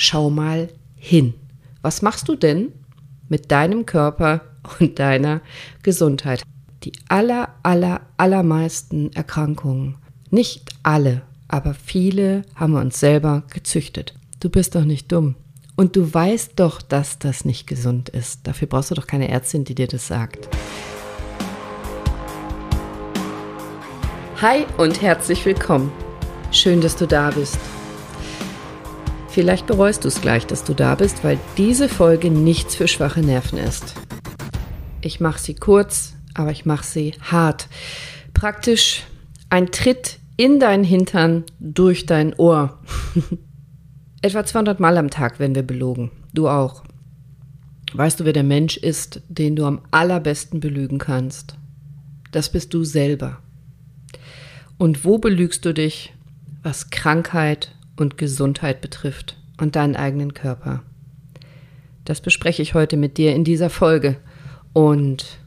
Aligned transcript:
schau 0.00 0.30
mal 0.30 0.68
hin. 0.96 1.34
Was 1.82 2.02
machst 2.02 2.28
du 2.28 2.34
denn 2.34 2.72
mit 3.28 3.50
deinem 3.50 3.86
Körper 3.86 4.40
und 4.80 4.98
deiner 4.98 5.40
Gesundheit? 5.82 6.42
Die 6.84 6.92
aller, 7.08 7.50
aller, 7.62 8.00
allermeisten 8.16 9.12
Erkrankungen, 9.12 9.96
nicht 10.30 10.70
alle, 10.82 11.22
aber 11.48 11.74
viele 11.74 12.42
haben 12.54 12.72
wir 12.72 12.80
uns 12.80 12.98
selber 12.98 13.42
gezüchtet. 13.52 14.14
Du 14.40 14.48
bist 14.48 14.74
doch 14.74 14.84
nicht 14.84 15.12
dumm. 15.12 15.34
Und 15.76 15.96
du 15.96 16.12
weißt 16.12 16.52
doch, 16.56 16.82
dass 16.82 17.18
das 17.18 17.44
nicht 17.44 17.66
gesund 17.66 18.10
ist. 18.10 18.46
Dafür 18.46 18.68
brauchst 18.68 18.90
du 18.90 18.94
doch 18.94 19.06
keine 19.06 19.28
Ärztin, 19.28 19.64
die 19.64 19.74
dir 19.74 19.86
das 19.86 20.06
sagt. 20.06 20.48
Hi 24.42 24.66
und 24.76 25.00
herzlich 25.00 25.44
willkommen. 25.44 25.90
Schön, 26.52 26.80
dass 26.80 26.96
du 26.96 27.06
da 27.06 27.30
bist. 27.30 27.58
Vielleicht 29.30 29.68
bereust 29.68 30.02
du 30.02 30.08
es 30.08 30.20
gleich, 30.20 30.44
dass 30.46 30.64
du 30.64 30.74
da 30.74 30.96
bist, 30.96 31.22
weil 31.22 31.38
diese 31.56 31.88
Folge 31.88 32.30
nichts 32.30 32.74
für 32.74 32.88
schwache 32.88 33.20
Nerven 33.20 33.58
ist. 33.58 33.94
Ich 35.02 35.20
mache 35.20 35.38
sie 35.38 35.54
kurz, 35.54 36.14
aber 36.34 36.50
ich 36.50 36.66
mache 36.66 36.84
sie 36.84 37.14
hart. 37.20 37.68
Praktisch 38.34 39.04
ein 39.48 39.70
Tritt 39.70 40.18
in 40.36 40.58
dein 40.58 40.82
Hintern 40.82 41.44
durch 41.60 42.06
dein 42.06 42.34
Ohr. 42.34 42.80
Etwa 44.22 44.44
200 44.44 44.80
Mal 44.80 44.98
am 44.98 45.10
Tag 45.10 45.38
werden 45.38 45.54
wir 45.54 45.62
belogen. 45.62 46.10
Du 46.34 46.48
auch. 46.48 46.82
Weißt 47.94 48.18
du, 48.18 48.24
wer 48.24 48.32
der 48.32 48.42
Mensch 48.42 48.76
ist, 48.76 49.22
den 49.28 49.54
du 49.54 49.64
am 49.64 49.82
allerbesten 49.92 50.58
belügen 50.58 50.98
kannst? 50.98 51.56
Das 52.32 52.50
bist 52.50 52.74
du 52.74 52.82
selber. 52.82 53.38
Und 54.76 55.04
wo 55.04 55.18
belügst 55.18 55.64
du 55.64 55.72
dich, 55.72 56.12
was 56.62 56.90
Krankheit 56.90 57.76
und 58.00 58.18
Gesundheit 58.18 58.80
betrifft 58.80 59.36
und 59.58 59.76
deinen 59.76 59.94
eigenen 59.94 60.34
Körper. 60.34 60.82
Das 62.04 62.20
bespreche 62.20 62.62
ich 62.62 62.74
heute 62.74 62.96
mit 62.96 63.18
dir 63.18 63.34
in 63.34 63.44
dieser 63.44 63.70
Folge. 63.70 64.16
Und 64.72 65.38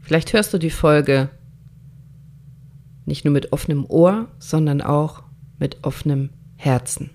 vielleicht 0.00 0.32
hörst 0.32 0.54
du 0.54 0.58
die 0.58 0.70
Folge 0.70 1.28
nicht 3.04 3.24
nur 3.24 3.32
mit 3.32 3.52
offenem 3.52 3.84
Ohr, 3.86 4.28
sondern 4.38 4.80
auch 4.80 5.22
mit 5.58 5.78
offenem 5.82 6.30
Herzen. 6.56 7.10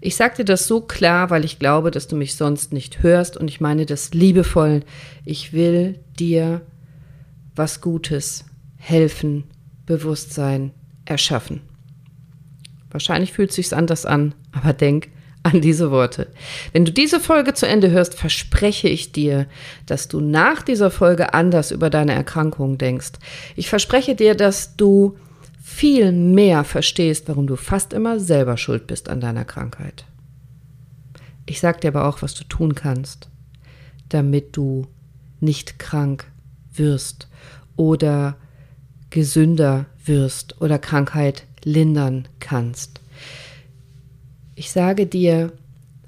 Ich 0.00 0.16
sage 0.16 0.36
dir 0.36 0.44
das 0.44 0.66
so 0.66 0.80
klar, 0.80 1.30
weil 1.30 1.44
ich 1.44 1.58
glaube, 1.58 1.90
dass 1.90 2.08
du 2.08 2.16
mich 2.16 2.36
sonst 2.36 2.72
nicht 2.72 3.02
hörst 3.02 3.36
und 3.36 3.48
ich 3.48 3.60
meine 3.60 3.86
das 3.86 4.12
liebevoll. 4.12 4.82
Ich 5.24 5.52
will 5.52 6.00
dir 6.18 6.60
was 7.56 7.80
Gutes, 7.80 8.44
helfen, 8.76 9.44
Bewusstsein 9.86 10.72
erschaffen. 11.04 11.73
Wahrscheinlich 12.94 13.32
fühlt 13.32 13.50
es 13.50 13.56
sich 13.56 13.76
anders 13.76 14.06
an, 14.06 14.36
aber 14.52 14.72
denk 14.72 15.08
an 15.42 15.60
diese 15.60 15.90
Worte. 15.90 16.28
Wenn 16.72 16.84
du 16.84 16.92
diese 16.92 17.18
Folge 17.18 17.52
zu 17.52 17.66
Ende 17.66 17.90
hörst, 17.90 18.14
verspreche 18.14 18.88
ich 18.88 19.10
dir, 19.10 19.48
dass 19.84 20.06
du 20.06 20.20
nach 20.20 20.62
dieser 20.62 20.92
Folge 20.92 21.34
anders 21.34 21.72
über 21.72 21.90
deine 21.90 22.14
Erkrankung 22.14 22.78
denkst. 22.78 23.14
Ich 23.56 23.68
verspreche 23.68 24.14
dir, 24.14 24.36
dass 24.36 24.76
du 24.76 25.18
viel 25.60 26.12
mehr 26.12 26.62
verstehst, 26.62 27.26
warum 27.26 27.48
du 27.48 27.56
fast 27.56 27.92
immer 27.92 28.20
selber 28.20 28.56
schuld 28.56 28.86
bist 28.86 29.08
an 29.08 29.20
deiner 29.20 29.44
Krankheit. 29.44 30.04
Ich 31.46 31.58
sage 31.58 31.80
dir 31.80 31.88
aber 31.88 32.06
auch, 32.06 32.22
was 32.22 32.34
du 32.34 32.44
tun 32.44 32.76
kannst, 32.76 33.28
damit 34.08 34.56
du 34.56 34.86
nicht 35.40 35.80
krank 35.80 36.26
wirst 36.72 37.26
oder 37.74 38.36
gesünder 39.10 39.86
wirst 40.04 40.60
oder 40.60 40.78
Krankheit 40.78 41.44
lindern 41.64 42.28
kannst. 42.40 43.00
Ich 44.54 44.70
sage 44.70 45.06
dir, 45.06 45.52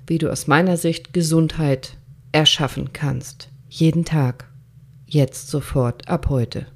wie 0.07 0.19
du 0.19 0.31
aus 0.31 0.47
meiner 0.47 0.77
Sicht 0.77 1.13
Gesundheit 1.13 1.97
erschaffen 2.33 2.93
kannst. 2.93 3.49
Jeden 3.69 4.05
Tag. 4.05 4.49
Jetzt 5.07 5.49
sofort, 5.49 6.09
ab 6.09 6.29
heute. 6.29 6.67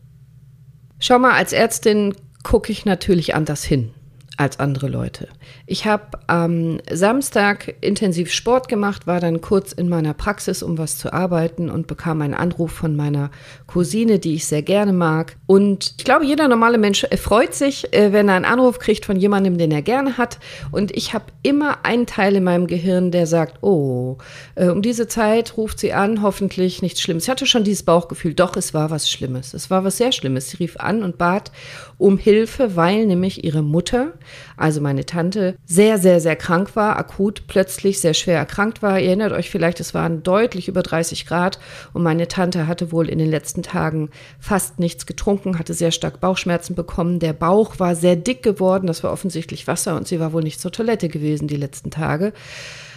Schau 0.99 1.19
mal, 1.19 1.33
als 1.33 1.53
Ärztin 1.53 2.15
gucke 2.43 2.73
ich 2.73 2.85
natürlich 2.85 3.35
anders 3.35 3.63
hin 3.63 3.93
als 4.41 4.59
andere 4.59 4.89
Leute. 4.89 5.29
Ich 5.67 5.85
habe 5.85 6.19
am 6.27 6.79
Samstag 6.91 7.75
intensiv 7.83 8.33
Sport 8.33 8.69
gemacht, 8.69 9.07
war 9.07 9.21
dann 9.21 9.43
kurz 9.43 9.73
in 9.73 9.91
meiner 9.91 10.15
Praxis, 10.15 10.63
um 10.63 10.79
was 10.79 10.97
zu 10.97 11.13
arbeiten 11.13 11.69
und 11.69 11.87
bekam 11.87 12.23
einen 12.23 12.33
Anruf 12.33 12.73
von 12.73 12.97
meiner 12.97 13.31
Cousine, 13.67 14.19
die 14.19 14.37
ich 14.37 14.47
sehr 14.47 14.63
gerne 14.63 14.95
mag. 14.95 15.37
Und 15.47 15.95
ich 15.99 16.05
glaube, 16.07 16.25
jeder 16.25 16.49
normale 16.49 16.79
Mensch 16.79 17.07
freut 17.19 17.55
sich, 17.55 17.93
äh, 17.93 18.15
wenn 18.15 18.31
er 18.31 18.37
einen 18.37 18.47
Anruf 18.47 18.79
kriegt 18.79 19.05
von 19.05 19.17
jemandem, 19.17 19.59
den 19.59 19.71
er 19.73 19.83
gerne 19.83 20.17
hat. 20.17 20.39
Und 20.71 20.97
ich 20.97 21.13
habe 21.13 21.27
immer 21.43 21.85
einen 21.85 22.07
Teil 22.07 22.35
in 22.35 22.45
meinem 22.45 22.67
Gehirn, 22.67 23.11
der 23.11 23.27
sagt, 23.27 23.63
oh, 23.63 24.17
äh, 24.55 24.69
um 24.69 24.81
diese 24.81 25.07
Zeit 25.07 25.59
ruft 25.59 25.81
sie 25.81 25.93
an, 25.93 26.23
hoffentlich 26.23 26.81
nichts 26.81 27.03
Schlimmes. 27.03 27.25
Ich 27.25 27.31
hatte 27.31 27.45
schon 27.45 27.65
dieses 27.65 27.83
Bauchgefühl, 27.83 28.33
doch, 28.33 28.57
es 28.57 28.73
war 28.73 28.91
was 28.91 29.11
Schlimmes. 29.11 29.53
Es 29.53 29.69
war 29.69 29.85
was 29.85 29.99
sehr 29.99 30.13
Schlimmes. 30.13 30.49
Sie 30.49 30.57
rief 30.57 30.79
an 30.79 31.03
und 31.03 31.19
bat 31.19 31.53
um 32.01 32.17
Hilfe, 32.17 32.77
weil 32.77 33.07
nämlich 33.07 33.45
ihre 33.45 33.63
Mutter, 33.63 34.15
also 34.57 34.81
meine 34.81 35.05
Tante, 35.05 35.57
sehr, 35.67 35.99
sehr, 35.99 36.21
sehr 36.21 36.37
krank 36.37 36.75
war, 36.75 36.97
akut 36.97 37.47
plötzlich 37.47 38.01
sehr 38.01 38.15
schwer 38.15 38.39
erkrankt 38.39 38.83
war. 38.83 38.99
Ihr 38.99 39.09
erinnert 39.09 39.33
euch 39.33 39.51
vielleicht, 39.51 39.81
es 39.81 39.93
waren 39.93 40.23
deutlich 40.23 40.69
über 40.69 40.83
30 40.83 41.27
Grad 41.27 41.59
und 41.93 42.03
meine 42.03 42.27
Tante 42.27 42.67
hatte 42.67 42.91
wohl 42.91 43.09
in 43.09 43.19
den 43.19 43.31
letzten 43.31 43.63
Tagen 43.63 44.11
fast 44.39 44.79
nichts 44.79 45.05
getrunken, 45.07 45.59
hatte 45.59 45.75
sehr 45.75 45.91
stark 45.91 46.21
Bauchschmerzen 46.21 46.75
bekommen. 46.75 47.19
Der 47.19 47.35
Bauch 47.35 47.79
war 47.79 47.95
sehr 47.95 48.17
dick 48.17 48.43
geworden, 48.43 48.87
das 48.87 49.05
war 49.05 49.13
offensichtlich 49.13 49.67
Wasser 49.67 49.97
und 49.97 50.09
sie 50.09 50.21
war 50.21 50.33
wohl 50.33 50.43
nicht 50.43 50.61
zur 50.61 50.73
Toilette 50.73 51.09
gewesen 51.09 51.49
die 51.49 51.57
letzten 51.57 51.91
Tage 51.91 52.33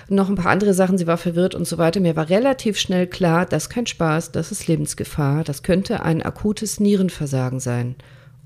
noch 0.09 0.29
ein 0.29 0.35
paar 0.35 0.51
andere 0.51 0.73
Sachen, 0.73 0.97
sie 0.97 1.07
war 1.07 1.17
verwirrt 1.17 1.55
und 1.55 1.65
so 1.65 1.77
weiter. 1.77 1.99
Mir 2.01 2.15
war 2.15 2.29
relativ 2.29 2.77
schnell 2.77 3.07
klar, 3.07 3.45
das 3.45 3.63
ist 3.63 3.69
kein 3.69 3.87
Spaß, 3.87 4.31
das 4.31 4.51
ist 4.51 4.67
Lebensgefahr, 4.67 5.43
das 5.43 5.63
könnte 5.63 6.03
ein 6.03 6.21
akutes 6.21 6.79
Nierenversagen 6.79 7.61
sein. 7.61 7.95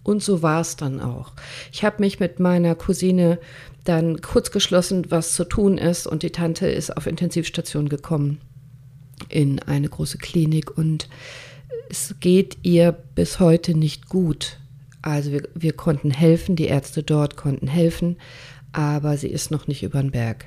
Und 0.07 0.23
so 0.23 0.41
war 0.41 0.61
es 0.61 0.77
dann 0.77 1.01
auch. 1.01 1.33
Ich 1.73 1.83
habe 1.83 1.97
mich 1.99 2.21
mit 2.21 2.39
meiner 2.39 2.75
Cousine 2.75 3.39
dann 3.83 4.21
kurz 4.21 4.51
geschlossen, 4.51 5.07
was 5.09 5.33
zu 5.33 5.43
tun 5.43 5.77
ist. 5.77 6.07
Und 6.07 6.23
die 6.23 6.29
Tante 6.29 6.65
ist 6.65 6.95
auf 6.95 7.07
Intensivstation 7.07 7.89
gekommen 7.89 8.39
in 9.27 9.59
eine 9.59 9.89
große 9.89 10.17
Klinik. 10.17 10.77
Und 10.77 11.09
es 11.89 12.15
geht 12.21 12.59
ihr 12.63 12.93
bis 13.15 13.41
heute 13.41 13.77
nicht 13.77 14.07
gut. 14.07 14.59
Also 15.01 15.33
wir, 15.33 15.43
wir 15.55 15.73
konnten 15.73 16.09
helfen, 16.09 16.55
die 16.55 16.67
Ärzte 16.67 17.03
dort 17.03 17.35
konnten 17.35 17.67
helfen, 17.67 18.15
aber 18.71 19.17
sie 19.17 19.27
ist 19.27 19.51
noch 19.51 19.67
nicht 19.67 19.83
über 19.83 20.01
den 20.01 20.11
Berg. 20.11 20.45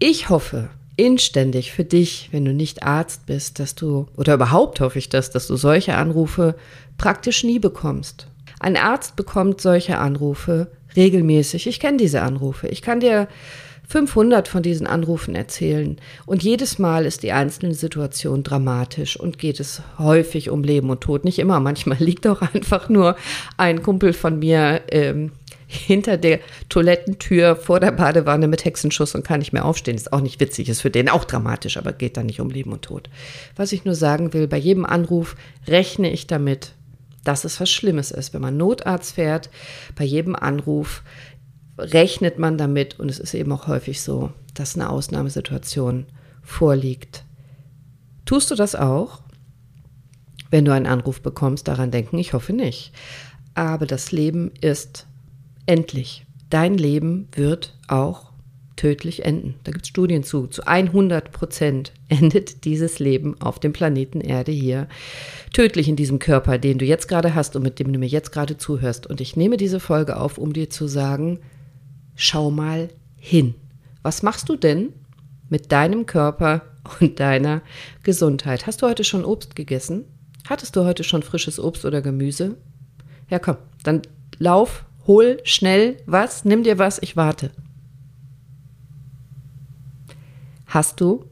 Ich 0.00 0.28
hoffe 0.28 0.70
inständig 0.96 1.70
für 1.70 1.84
dich, 1.84 2.30
wenn 2.32 2.44
du 2.44 2.52
nicht 2.52 2.82
Arzt 2.82 3.26
bist, 3.26 3.60
dass 3.60 3.76
du, 3.76 4.08
oder 4.16 4.34
überhaupt 4.34 4.80
hoffe 4.80 4.98
ich 4.98 5.08
das, 5.08 5.30
dass 5.30 5.46
du 5.46 5.54
solche 5.54 5.94
Anrufe 5.94 6.56
praktisch 6.98 7.44
nie 7.44 7.60
bekommst. 7.60 8.26
Ein 8.60 8.76
Arzt 8.76 9.16
bekommt 9.16 9.60
solche 9.60 9.98
Anrufe 9.98 10.68
regelmäßig. 10.96 11.66
Ich 11.66 11.80
kenne 11.80 11.98
diese 11.98 12.22
Anrufe. 12.22 12.68
Ich 12.68 12.82
kann 12.82 13.00
dir 13.00 13.28
500 13.88 14.48
von 14.48 14.62
diesen 14.62 14.86
Anrufen 14.86 15.34
erzählen. 15.34 15.96
Und 16.24 16.42
jedes 16.42 16.78
Mal 16.78 17.06
ist 17.06 17.22
die 17.22 17.32
einzelne 17.32 17.74
Situation 17.74 18.42
dramatisch 18.42 19.18
und 19.18 19.38
geht 19.38 19.60
es 19.60 19.82
häufig 19.98 20.50
um 20.50 20.64
Leben 20.64 20.90
und 20.90 21.02
Tod. 21.02 21.24
Nicht 21.24 21.38
immer, 21.38 21.60
manchmal 21.60 21.98
liegt 22.00 22.26
auch 22.26 22.42
einfach 22.42 22.88
nur 22.88 23.16
ein 23.56 23.82
Kumpel 23.82 24.12
von 24.12 24.38
mir 24.38 24.82
ähm, 24.90 25.32
hinter 25.68 26.16
der 26.16 26.40
Toilettentür 26.68 27.56
vor 27.56 27.80
der 27.80 27.92
Badewanne 27.92 28.48
mit 28.48 28.64
Hexenschuss 28.64 29.14
und 29.14 29.24
kann 29.24 29.40
nicht 29.40 29.52
mehr 29.52 29.64
aufstehen. 29.64 29.96
Ist 29.96 30.12
auch 30.12 30.20
nicht 30.20 30.40
witzig, 30.40 30.68
ist 30.68 30.80
für 30.80 30.90
den 30.90 31.08
auch 31.08 31.24
dramatisch, 31.24 31.76
aber 31.76 31.92
geht 31.92 32.16
da 32.16 32.22
nicht 32.22 32.40
um 32.40 32.50
Leben 32.50 32.72
und 32.72 32.82
Tod. 32.82 33.08
Was 33.56 33.72
ich 33.72 33.84
nur 33.84 33.94
sagen 33.94 34.32
will, 34.32 34.48
bei 34.48 34.58
jedem 34.58 34.84
Anruf 34.84 35.36
rechne 35.66 36.12
ich 36.12 36.26
damit, 36.26 36.72
dass 37.26 37.44
es 37.44 37.60
was 37.60 37.70
Schlimmes 37.70 38.10
ist. 38.10 38.32
Wenn 38.32 38.42
man 38.42 38.56
Notarzt 38.56 39.14
fährt, 39.14 39.50
bei 39.96 40.04
jedem 40.04 40.36
Anruf 40.36 41.02
rechnet 41.78 42.38
man 42.38 42.56
damit 42.56 42.98
und 43.00 43.10
es 43.10 43.18
ist 43.18 43.34
eben 43.34 43.52
auch 43.52 43.66
häufig 43.66 44.00
so, 44.00 44.32
dass 44.54 44.76
eine 44.76 44.88
Ausnahmesituation 44.88 46.06
vorliegt. 46.42 47.24
Tust 48.24 48.50
du 48.50 48.54
das 48.54 48.74
auch? 48.74 49.22
Wenn 50.50 50.64
du 50.64 50.72
einen 50.72 50.86
Anruf 50.86 51.20
bekommst, 51.20 51.68
daran 51.68 51.90
denken, 51.90 52.18
ich 52.18 52.32
hoffe 52.32 52.52
nicht. 52.52 52.92
Aber 53.54 53.86
das 53.86 54.12
Leben 54.12 54.52
ist 54.60 55.06
endlich. 55.66 56.26
Dein 56.48 56.78
Leben 56.78 57.28
wird 57.34 57.76
auch 57.88 58.25
tödlich 58.76 59.24
enden. 59.24 59.54
Da 59.64 59.72
gibt 59.72 59.84
es 59.84 59.88
Studien 59.88 60.22
zu. 60.22 60.46
Zu 60.46 60.66
100 60.66 61.32
Prozent 61.32 61.92
endet 62.08 62.64
dieses 62.64 62.98
Leben 62.98 63.40
auf 63.40 63.58
dem 63.58 63.72
Planeten 63.72 64.20
Erde 64.20 64.52
hier 64.52 64.88
tödlich 65.52 65.88
in 65.88 65.96
diesem 65.96 66.18
Körper, 66.18 66.58
den 66.58 66.78
du 66.78 66.84
jetzt 66.84 67.08
gerade 67.08 67.34
hast 67.34 67.56
und 67.56 67.62
mit 67.62 67.78
dem 67.78 67.92
du 67.92 67.98
mir 67.98 68.08
jetzt 68.08 68.32
gerade 68.32 68.56
zuhörst. 68.56 69.06
Und 69.06 69.20
ich 69.20 69.36
nehme 69.36 69.56
diese 69.56 69.80
Folge 69.80 70.18
auf, 70.18 70.38
um 70.38 70.52
dir 70.52 70.70
zu 70.70 70.86
sagen, 70.86 71.40
schau 72.14 72.50
mal 72.50 72.88
hin. 73.18 73.54
Was 74.02 74.22
machst 74.22 74.48
du 74.48 74.56
denn 74.56 74.92
mit 75.48 75.72
deinem 75.72 76.06
Körper 76.06 76.62
und 77.00 77.18
deiner 77.18 77.62
Gesundheit? 78.02 78.66
Hast 78.66 78.82
du 78.82 78.86
heute 78.86 79.04
schon 79.04 79.24
Obst 79.24 79.56
gegessen? 79.56 80.04
Hattest 80.48 80.76
du 80.76 80.84
heute 80.84 81.02
schon 81.02 81.22
frisches 81.22 81.58
Obst 81.58 81.84
oder 81.84 82.02
Gemüse? 82.02 82.56
Ja, 83.28 83.40
komm, 83.40 83.56
dann 83.82 84.02
lauf, 84.38 84.84
hol 85.06 85.38
schnell 85.42 85.96
was, 86.06 86.44
nimm 86.44 86.62
dir 86.62 86.78
was, 86.78 87.00
ich 87.02 87.16
warte. 87.16 87.50
Hast 90.76 91.00
du? 91.00 91.24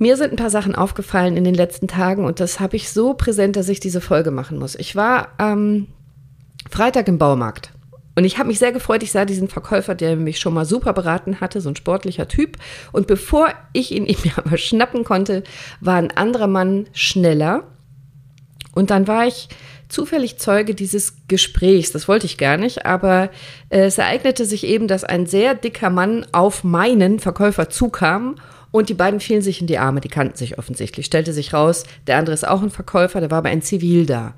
Mir 0.00 0.16
sind 0.16 0.32
ein 0.32 0.36
paar 0.36 0.50
Sachen 0.50 0.74
aufgefallen 0.74 1.36
in 1.36 1.44
den 1.44 1.54
letzten 1.54 1.86
Tagen 1.86 2.24
und 2.24 2.40
das 2.40 2.58
habe 2.58 2.74
ich 2.74 2.90
so 2.90 3.14
präsent, 3.14 3.54
dass 3.54 3.68
ich 3.68 3.78
diese 3.78 4.00
Folge 4.00 4.32
machen 4.32 4.58
muss. 4.58 4.74
Ich 4.74 4.96
war 4.96 5.28
am 5.38 5.86
Freitag 6.68 7.06
im 7.06 7.16
Baumarkt 7.16 7.70
und 8.16 8.24
ich 8.24 8.36
habe 8.36 8.48
mich 8.48 8.58
sehr 8.58 8.72
gefreut. 8.72 9.04
Ich 9.04 9.12
sah 9.12 9.24
diesen 9.24 9.46
Verkäufer, 9.46 9.94
der 9.94 10.16
mich 10.16 10.40
schon 10.40 10.54
mal 10.54 10.64
super 10.64 10.92
beraten 10.92 11.40
hatte, 11.40 11.60
so 11.60 11.68
ein 11.68 11.76
sportlicher 11.76 12.26
Typ. 12.26 12.56
Und 12.90 13.06
bevor 13.06 13.50
ich 13.72 13.92
ihn 13.92 14.06
mir 14.24 14.32
aber 14.38 14.56
schnappen 14.56 15.04
konnte, 15.04 15.44
war 15.80 15.94
ein 15.94 16.10
anderer 16.10 16.48
Mann 16.48 16.88
schneller. 16.92 17.62
Und 18.74 18.90
dann 18.90 19.06
war 19.06 19.26
ich 19.26 19.48
zufällig 19.88 20.38
Zeuge 20.38 20.74
dieses 20.74 21.14
Gesprächs. 21.28 21.92
Das 21.92 22.08
wollte 22.08 22.26
ich 22.26 22.38
gar 22.38 22.56
nicht, 22.56 22.86
aber 22.86 23.30
äh, 23.68 23.80
es 23.80 23.98
ereignete 23.98 24.44
sich 24.44 24.64
eben, 24.64 24.88
dass 24.88 25.04
ein 25.04 25.26
sehr 25.26 25.54
dicker 25.54 25.90
Mann 25.90 26.26
auf 26.32 26.64
meinen 26.64 27.18
Verkäufer 27.18 27.68
zukam 27.68 28.36
und 28.70 28.88
die 28.88 28.94
beiden 28.94 29.20
fielen 29.20 29.42
sich 29.42 29.60
in 29.60 29.66
die 29.66 29.78
Arme. 29.78 30.00
Die 30.00 30.08
kannten 30.08 30.36
sich 30.36 30.58
offensichtlich. 30.58 31.06
Stellte 31.06 31.32
sich 31.32 31.52
raus, 31.52 31.84
der 32.06 32.18
andere 32.18 32.34
ist 32.34 32.46
auch 32.46 32.62
ein 32.62 32.70
Verkäufer, 32.70 33.20
der 33.20 33.30
war 33.30 33.38
aber 33.38 33.48
ein 33.48 33.62
Zivil 33.62 34.06
da 34.06 34.34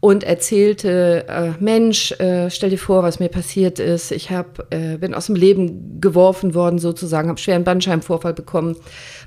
und 0.00 0.24
erzählte, 0.24 1.26
äh, 1.28 1.50
Mensch, 1.62 2.12
äh, 2.12 2.48
stell 2.50 2.70
dir 2.70 2.78
vor, 2.78 3.02
was 3.02 3.20
mir 3.20 3.28
passiert 3.28 3.78
ist. 3.78 4.10
Ich 4.12 4.30
hab, 4.30 4.72
äh, 4.72 4.96
bin 4.96 5.12
aus 5.12 5.26
dem 5.26 5.36
Leben 5.36 6.00
geworfen 6.00 6.54
worden 6.54 6.78
sozusagen, 6.78 7.28
habe 7.28 7.38
schweren 7.38 7.64
Bandscheibenvorfall 7.64 8.32
bekommen, 8.32 8.76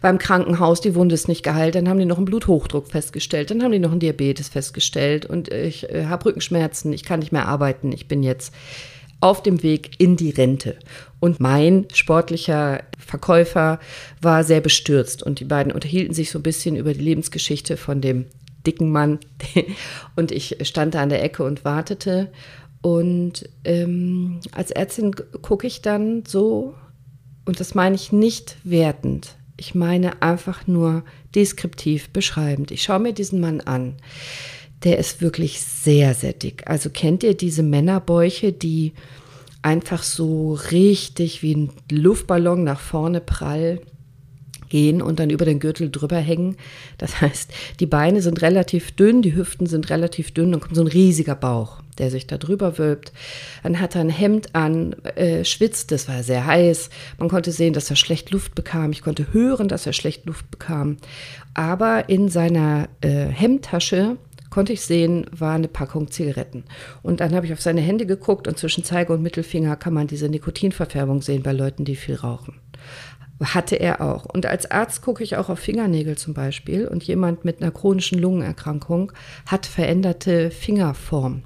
beim 0.02 0.18
Krankenhaus, 0.18 0.82
die 0.82 0.96
Wunde 0.96 1.14
ist 1.14 1.28
nicht 1.28 1.44
geheilt, 1.44 1.76
dann 1.76 1.88
haben 1.88 2.00
die 2.00 2.06
noch 2.06 2.18
einen 2.18 2.26
Bluthochdruck 2.26 2.88
festgestellt, 2.88 3.52
dann 3.52 3.62
haben 3.62 3.72
die 3.72 3.80
noch 3.80 3.92
einen 3.92 4.00
Diabetes 4.00 4.50
festgestellt 4.50 5.28
und 5.28 5.54
ich 5.54 5.90
äh, 5.90 6.08
habe 6.08 6.26
Rückenschmerzen, 6.26 6.92
ich 6.92 7.04
kann 7.04 7.20
nicht 7.20 7.32
mehr 7.32 7.48
arbeiten, 7.48 7.92
ich 7.92 8.08
bin 8.08 8.24
jetzt 8.24 8.52
auf 9.20 9.44
dem 9.44 9.64
Weg 9.64 9.92
in 10.00 10.18
die 10.18 10.32
Rente. 10.32 10.76
Und 11.22 11.40
mein 11.40 11.86
sportlicher 11.94 12.82
Verkäufer 12.98 13.80
war 14.22 14.44
sehr 14.44 14.60
bestürzt 14.60 15.24
und 15.24 15.40
die 15.40 15.46
beiden 15.46 15.72
unterhielten 15.72 16.14
sich 16.14 16.32
so 16.32 16.40
ein 16.40 16.44
bisschen 16.44 16.76
über 16.76 16.94
die 16.94 17.00
Lebensgeschichte 17.00 17.78
von 17.78 18.02
dem 18.02 18.26
dicken 18.66 18.92
Mann. 18.92 19.20
Und 20.16 20.32
ich 20.32 20.58
stand 20.64 20.96
da 20.96 21.02
an 21.02 21.10
der 21.10 21.24
Ecke 21.24 21.44
und 21.44 21.66
wartete. 21.66 22.32
Und 22.82 23.50
ähm, 23.64 24.40
als 24.52 24.72
Ärztin 24.72 25.16
gucke 25.42 25.68
ich 25.68 25.82
dann 25.82 26.24
so, 26.28 26.76
und 27.46 27.60
das 27.60 27.76
meine 27.76 27.96
ich 27.96 28.12
nicht 28.12 28.58
wertend, 28.64 29.36
ich 29.58 29.74
meine 29.74 30.22
einfach 30.22 30.68
nur 30.68 31.04
deskriptiv 31.34 32.10
beschreibend. 32.10 32.72
Ich 32.72 32.84
schaue 32.84 33.00
mir 33.00 33.14
diesen 33.14 33.40
Mann 33.40 33.62
an. 33.62 33.96
Der 34.84 34.98
ist 34.98 35.22
wirklich 35.22 35.62
sehr, 35.62 36.14
sehr 36.14 36.34
dick. 36.34 36.64
Also 36.68 36.90
kennt 36.90 37.24
ihr 37.24 37.36
diese 37.36 37.64
Männerbäuche, 37.64 38.52
die 38.52 38.92
einfach 39.62 40.04
so 40.04 40.54
richtig 40.72 41.42
wie 41.42 41.56
ein 41.56 41.72
Luftballon 41.90 42.66
nach 42.66 42.82
vorne 42.82 43.22
prall 43.22 43.80
gehen 44.74 45.04
und 45.04 45.20
dann 45.20 45.30
über 45.30 45.46
den 45.46 45.60
Gürtel 45.60 45.92
drüber 45.92 46.18
hängen. 46.18 46.58
Das 46.98 47.22
heißt, 47.22 47.52
die 47.80 47.86
Beine 47.86 48.24
sind 48.24 48.42
relativ 48.42 48.92
dünn, 48.92 49.22
die 49.22 49.36
Hüften 49.36 49.68
sind 49.68 49.92
relativ 49.92 50.32
dünn 50.32 50.52
und 50.52 50.62
kommt 50.62 50.76
so 50.76 50.82
ein 50.82 50.88
riesiger 50.88 51.36
Bauch, 51.36 51.84
der 52.00 52.10
sich 52.10 52.26
da 52.26 52.40
drüber 52.40 52.80
wölbt. 52.80 53.14
Dann 53.62 53.80
hat 53.80 53.94
er 53.94 54.02
ein 54.02 54.10
Hemd 54.10 54.56
an, 54.56 54.94
äh, 55.16 55.46
schwitzt, 55.46 55.92
das 55.92 56.08
war 56.08 56.24
sehr 56.24 56.48
heiß. 56.48 56.90
Man 57.20 57.30
konnte 57.30 57.52
sehen, 57.52 57.74
dass 57.74 57.92
er 57.92 57.96
schlecht 57.96 58.32
Luft 58.32 58.56
bekam. 58.56 58.92
Ich 58.92 59.04
konnte 59.04 59.32
hören, 59.32 59.68
dass 59.68 59.86
er 59.86 59.94
schlecht 59.94 60.26
Luft 60.26 60.50
bekam. 60.50 60.98
Aber 61.54 62.10
in 62.10 62.30
seiner 62.30 62.90
äh, 63.02 63.28
Hemdtasche 63.28 64.18
konnte 64.50 64.74
ich 64.74 64.82
sehen, 64.82 65.28
war 65.30 65.54
eine 65.54 65.68
Packung 65.68 66.10
Zigaretten. 66.10 66.64
Und 67.04 67.20
dann 67.20 67.36
habe 67.36 67.46
ich 67.46 67.54
auf 67.54 67.62
seine 67.62 67.82
Hände 67.82 68.08
geguckt 68.08 68.48
und 68.48 68.58
zwischen 68.58 68.84
Zeige 68.84 69.14
und 69.14 69.22
Mittelfinger 69.22 69.76
kann 69.76 69.94
man 69.94 70.08
diese 70.08 70.30
Nikotinverfärbung 70.30 71.22
sehen 71.22 71.44
bei 71.44 71.52
Leuten, 71.52 71.86
die 71.86 71.96
viel 71.96 72.16
rauchen. 72.16 72.63
Hatte 73.42 73.76
er 73.76 74.00
auch. 74.00 74.26
Und 74.26 74.46
als 74.46 74.70
Arzt 74.70 75.02
gucke 75.02 75.24
ich 75.24 75.36
auch 75.38 75.50
auf 75.50 75.60
Fingernägel 75.60 76.18
zum 76.18 76.34
Beispiel. 76.34 76.88
Und 76.88 77.04
jemand 77.04 77.44
mit 77.44 77.62
einer 77.62 77.72
chronischen 77.72 78.20
Lungenerkrankung 78.20 79.12
hat 79.48 79.66
veränderte 79.66 80.52
Fingerform. 80.52 81.42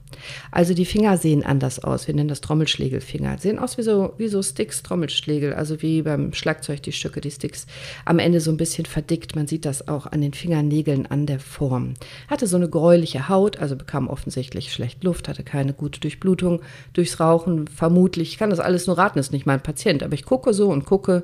Also 0.51 0.74
die 0.74 0.86
Finger 0.86 1.18
sehen 1.18 1.45
anders 1.45 1.80
aus. 1.84 2.07
Wir 2.07 2.13
nennen 2.13 2.28
das 2.28 2.42
Trommelschlägelfinger. 2.42 3.38
Sehen 3.39 3.57
aus 3.57 3.78
wie 3.78 3.84
so, 3.84 4.13
wie 4.18 4.28
so 4.28 4.44
Sticks, 4.44 4.84
Trommelschlägel. 4.84 5.54
Also 5.54 5.81
wie 5.81 6.01
beim 6.01 6.34
Schlagzeug 6.34 6.84
die 6.84 6.92
Stücke, 6.92 7.22
die 7.22 7.31
Sticks 7.31 7.66
am 8.06 8.19
Ende 8.19 8.42
so 8.42 8.51
ein 8.51 8.57
bisschen 8.57 8.86
verdickt. 8.86 9.36
Man 9.36 9.48
sieht 9.48 9.66
das 9.66 9.88
auch 9.88 10.06
an 10.07 10.22
den 10.22 10.34
Fingernägeln, 10.34 11.07
an 11.07 11.25
der 11.25 11.39
Form. 11.39 11.94
Hatte 12.28 12.48
so 12.48 12.57
eine 12.57 12.69
gräuliche 12.69 13.30
Haut, 13.30 13.57
also 13.57 13.75
bekam 13.75 14.07
offensichtlich 14.07 14.74
schlecht 14.74 15.04
Luft, 15.04 15.30
hatte 15.30 15.44
keine 15.44 15.74
gute 15.74 16.00
Durchblutung 16.01 16.62
durchs 16.94 17.19
Rauchen. 17.19 17.68
Vermutlich, 17.68 18.30
ich 18.30 18.38
kann 18.38 18.50
das 18.50 18.60
alles 18.60 18.88
nur 18.88 18.98
raten, 18.98 19.19
ist 19.19 19.31
nicht 19.31 19.45
mein 19.45 19.63
Patient. 19.63 20.04
Aber 20.04 20.13
ich 20.13 20.25
gucke 20.25 20.54
so 20.54 20.69
und 20.69 20.86
gucke 20.86 21.24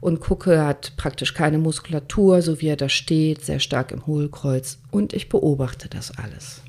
und 0.00 0.20
gucke, 0.20 0.64
hat 0.64 0.96
praktisch 0.96 1.34
keine 1.34 1.58
Muskulatur, 1.58 2.42
so 2.42 2.60
wie 2.60 2.68
er 2.68 2.76
da 2.76 2.88
steht, 2.88 3.44
sehr 3.44 3.60
stark 3.60 3.92
im 3.92 4.06
Hohlkreuz. 4.06 4.78
Und 4.90 5.12
ich 5.12 5.28
beobachte 5.28 5.88
das 5.88 6.16
alles. 6.16 6.62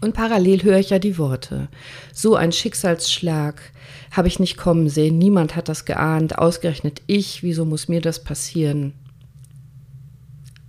Und 0.00 0.12
parallel 0.12 0.62
höre 0.62 0.78
ich 0.78 0.90
ja 0.90 0.98
die 0.98 1.16
Worte. 1.16 1.68
So 2.12 2.36
ein 2.36 2.52
Schicksalsschlag 2.52 3.62
habe 4.10 4.28
ich 4.28 4.38
nicht 4.38 4.58
kommen 4.58 4.90
sehen. 4.90 5.16
Niemand 5.16 5.56
hat 5.56 5.70
das 5.70 5.86
geahnt. 5.86 6.38
Ausgerechnet 6.38 7.00
ich. 7.06 7.42
Wieso 7.42 7.64
muss 7.64 7.88
mir 7.88 8.02
das 8.02 8.22
passieren? 8.22 8.92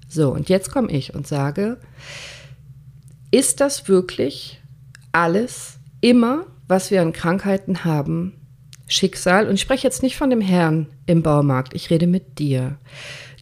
So, 0.07 0.31
und 0.31 0.47
jetzt 0.47 0.71
komme 0.71 0.89
ich 0.89 1.13
und 1.13 1.27
sage, 1.27 1.77
ist 3.31 3.59
das 3.59 3.89
wirklich 3.89 4.61
alles, 5.11 5.79
immer, 5.99 6.45
was 6.69 6.89
wir 6.89 7.01
an 7.01 7.11
Krankheiten 7.11 7.83
haben, 7.83 8.33
Schicksal, 8.87 9.47
und 9.47 9.55
ich 9.55 9.61
spreche 9.61 9.87
jetzt 9.87 10.03
nicht 10.03 10.15
von 10.15 10.29
dem 10.29 10.41
Herrn 10.41 10.87
im 11.05 11.23
Baumarkt, 11.23 11.73
ich 11.73 11.89
rede 11.89 12.07
mit 12.07 12.39
dir. 12.39 12.77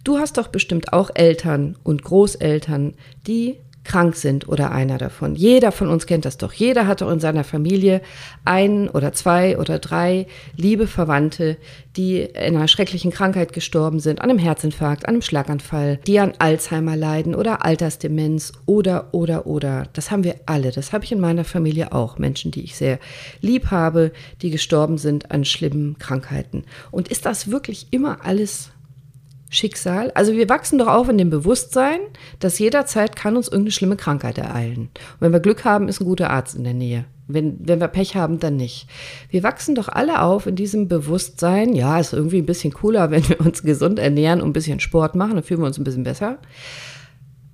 Du 0.03 0.17
hast 0.17 0.37
doch 0.37 0.47
bestimmt 0.47 0.93
auch 0.93 1.11
Eltern 1.13 1.77
und 1.83 2.03
Großeltern, 2.03 2.95
die 3.27 3.57
krank 3.83 4.15
sind 4.15 4.47
oder 4.47 4.71
einer 4.71 4.97
davon. 4.97 5.35
Jeder 5.35 5.71
von 5.71 5.89
uns 5.89 6.05
kennt 6.05 6.25
das 6.25 6.37
doch. 6.37 6.53
Jeder 6.53 6.87
hat 6.87 7.01
doch 7.01 7.11
in 7.11 7.19
seiner 7.19 7.43
Familie 7.43 8.01
ein 8.45 8.89
oder 8.89 9.13
zwei 9.13 9.57
oder 9.57 9.79
drei 9.79 10.27
liebe 10.55 10.87
Verwandte, 10.87 11.57
die 11.97 12.21
in 12.21 12.55
einer 12.55 12.67
schrecklichen 12.67 13.11
Krankheit 13.11 13.53
gestorben 13.53 13.99
sind, 13.99 14.21
an 14.21 14.29
einem 14.29 14.39
Herzinfarkt, 14.39 15.05
an 15.05 15.15
einem 15.15 15.21
Schlaganfall, 15.21 15.99
die 16.07 16.19
an 16.19 16.33
Alzheimer 16.39 16.95
leiden 16.95 17.35
oder 17.35 17.65
Altersdemenz 17.65 18.53
oder, 18.65 19.13
oder, 19.13 19.45
oder. 19.45 19.87
Das 19.93 20.11
haben 20.11 20.23
wir 20.23 20.35
alle. 20.45 20.71
Das 20.71 20.93
habe 20.93 21.03
ich 21.03 21.11
in 21.11 21.19
meiner 21.19 21.43
Familie 21.43 21.91
auch. 21.91 22.17
Menschen, 22.17 22.51
die 22.51 22.63
ich 22.63 22.75
sehr 22.75 22.99
lieb 23.41 23.69
habe, 23.69 24.11
die 24.41 24.49
gestorben 24.49 24.97
sind 24.97 25.31
an 25.31 25.45
schlimmen 25.45 25.97
Krankheiten. 25.99 26.63
Und 26.91 27.09
ist 27.09 27.25
das 27.25 27.51
wirklich 27.51 27.87
immer 27.91 28.25
alles 28.25 28.72
Schicksal. 29.53 30.11
Also 30.15 30.33
wir 30.33 30.49
wachsen 30.49 30.79
doch 30.79 30.87
auf 30.87 31.09
in 31.09 31.17
dem 31.17 31.29
Bewusstsein, 31.29 31.99
dass 32.39 32.59
jederzeit 32.59 33.15
kann 33.15 33.37
uns 33.37 33.47
irgendeine 33.47 33.71
schlimme 33.71 33.95
Krankheit 33.95 34.37
ereilen. 34.37 34.89
Und 34.89 35.21
wenn 35.21 35.31
wir 35.31 35.39
Glück 35.39 35.63
haben, 35.63 35.87
ist 35.87 36.01
ein 36.01 36.05
guter 36.05 36.31
Arzt 36.31 36.55
in 36.55 36.63
der 36.63 36.73
Nähe. 36.73 37.05
Wenn, 37.27 37.57
wenn 37.65 37.79
wir 37.79 37.87
Pech 37.87 38.15
haben, 38.15 38.39
dann 38.39 38.57
nicht. 38.57 38.87
Wir 39.29 39.43
wachsen 39.43 39.75
doch 39.75 39.87
alle 39.87 40.21
auf 40.21 40.47
in 40.47 40.55
diesem 40.55 40.87
Bewusstsein, 40.87 41.73
ja, 41.73 41.99
ist 41.99 42.13
irgendwie 42.13 42.39
ein 42.39 42.45
bisschen 42.45 42.73
cooler, 42.73 43.11
wenn 43.11 43.27
wir 43.29 43.39
uns 43.39 43.63
gesund 43.63 43.99
ernähren 43.99 44.41
und 44.41 44.49
ein 44.49 44.53
bisschen 44.53 44.79
Sport 44.79 45.15
machen, 45.15 45.35
dann 45.35 45.43
fühlen 45.43 45.61
wir 45.61 45.67
uns 45.67 45.77
ein 45.77 45.83
bisschen 45.83 46.03
besser. 46.03 46.39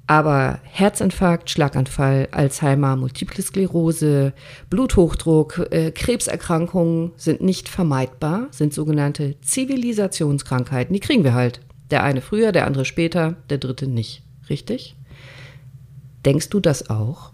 Aber 0.08 0.60
Herzinfarkt, 0.64 1.52
Schlaganfall, 1.52 2.30
Alzheimer, 2.32 2.96
Multiple 2.96 3.44
Sklerose, 3.44 4.34
Bluthochdruck, 4.72 5.68
äh, 5.70 5.92
Krebserkrankungen 5.92 7.12
sind 7.16 7.42
nicht 7.42 7.70
vermeidbar, 7.70 8.48
sind 8.50 8.74
sogenannte 8.74 9.40
Zivilisationskrankheiten. 9.42 10.94
Die 10.94 11.00
kriegen 11.00 11.24
wir 11.24 11.36
halt. 11.36 11.60
Der 11.92 12.04
eine 12.04 12.22
früher, 12.22 12.52
der 12.52 12.68
andere 12.68 12.86
später, 12.86 13.36
der 13.50 13.58
dritte 13.58 13.88
nicht. 13.88 14.22
Richtig? 14.50 14.96
Denkst 16.26 16.50
du 16.50 16.60
das 16.60 16.90
auch? 16.90 17.32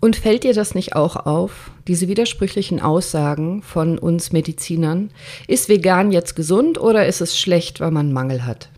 Und 0.00 0.16
fällt 0.16 0.44
dir 0.44 0.54
das 0.54 0.74
nicht 0.74 0.94
auch 0.94 1.16
auf, 1.16 1.72
diese 1.88 2.06
widersprüchlichen 2.06 2.80
Aussagen 2.80 3.62
von 3.62 3.98
uns 3.98 4.32
Medizinern? 4.32 5.10
Ist 5.48 5.68
vegan 5.68 6.12
jetzt 6.12 6.36
gesund 6.36 6.78
oder 6.78 7.06
ist 7.06 7.20
es 7.20 7.38
schlecht, 7.38 7.80
weil 7.80 7.90
man 7.90 8.12
Mangel 8.12 8.44
hat? 8.44 8.70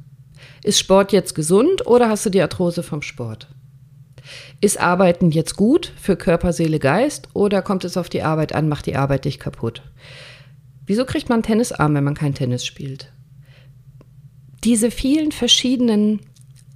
Ist 0.63 0.79
Sport 0.79 1.13
jetzt 1.13 1.35
gesund 1.35 1.87
oder 1.87 2.09
hast 2.09 2.25
du 2.25 2.31
die 2.31 2.41
Arthrose 2.41 2.83
vom 2.83 3.03
Sport? 3.03 3.49
Ist 4.61 4.81
Arbeiten 4.81 5.31
jetzt 5.31 5.57
gut 5.57 5.93
für 5.99 6.17
Körper, 6.17 6.53
Seele, 6.53 6.79
Geist 6.79 7.29
oder 7.35 7.63
kommt 7.63 7.85
es 7.85 7.97
auf 7.97 8.09
die 8.09 8.23
Arbeit 8.23 8.55
an, 8.55 8.69
macht 8.69 8.87
die 8.87 8.97
Arbeit 8.97 9.25
dich 9.25 9.39
kaputt? 9.39 9.83
Wieso 10.87 11.05
kriegt 11.05 11.29
man 11.29 11.43
Tennisarm, 11.43 11.95
wenn 11.95 12.05
man 12.05 12.15
kein 12.15 12.35
Tennis 12.35 12.65
spielt? 12.65 13.13
Diese 14.65 14.91
vielen 14.91 15.33
verschiedenen 15.33 16.21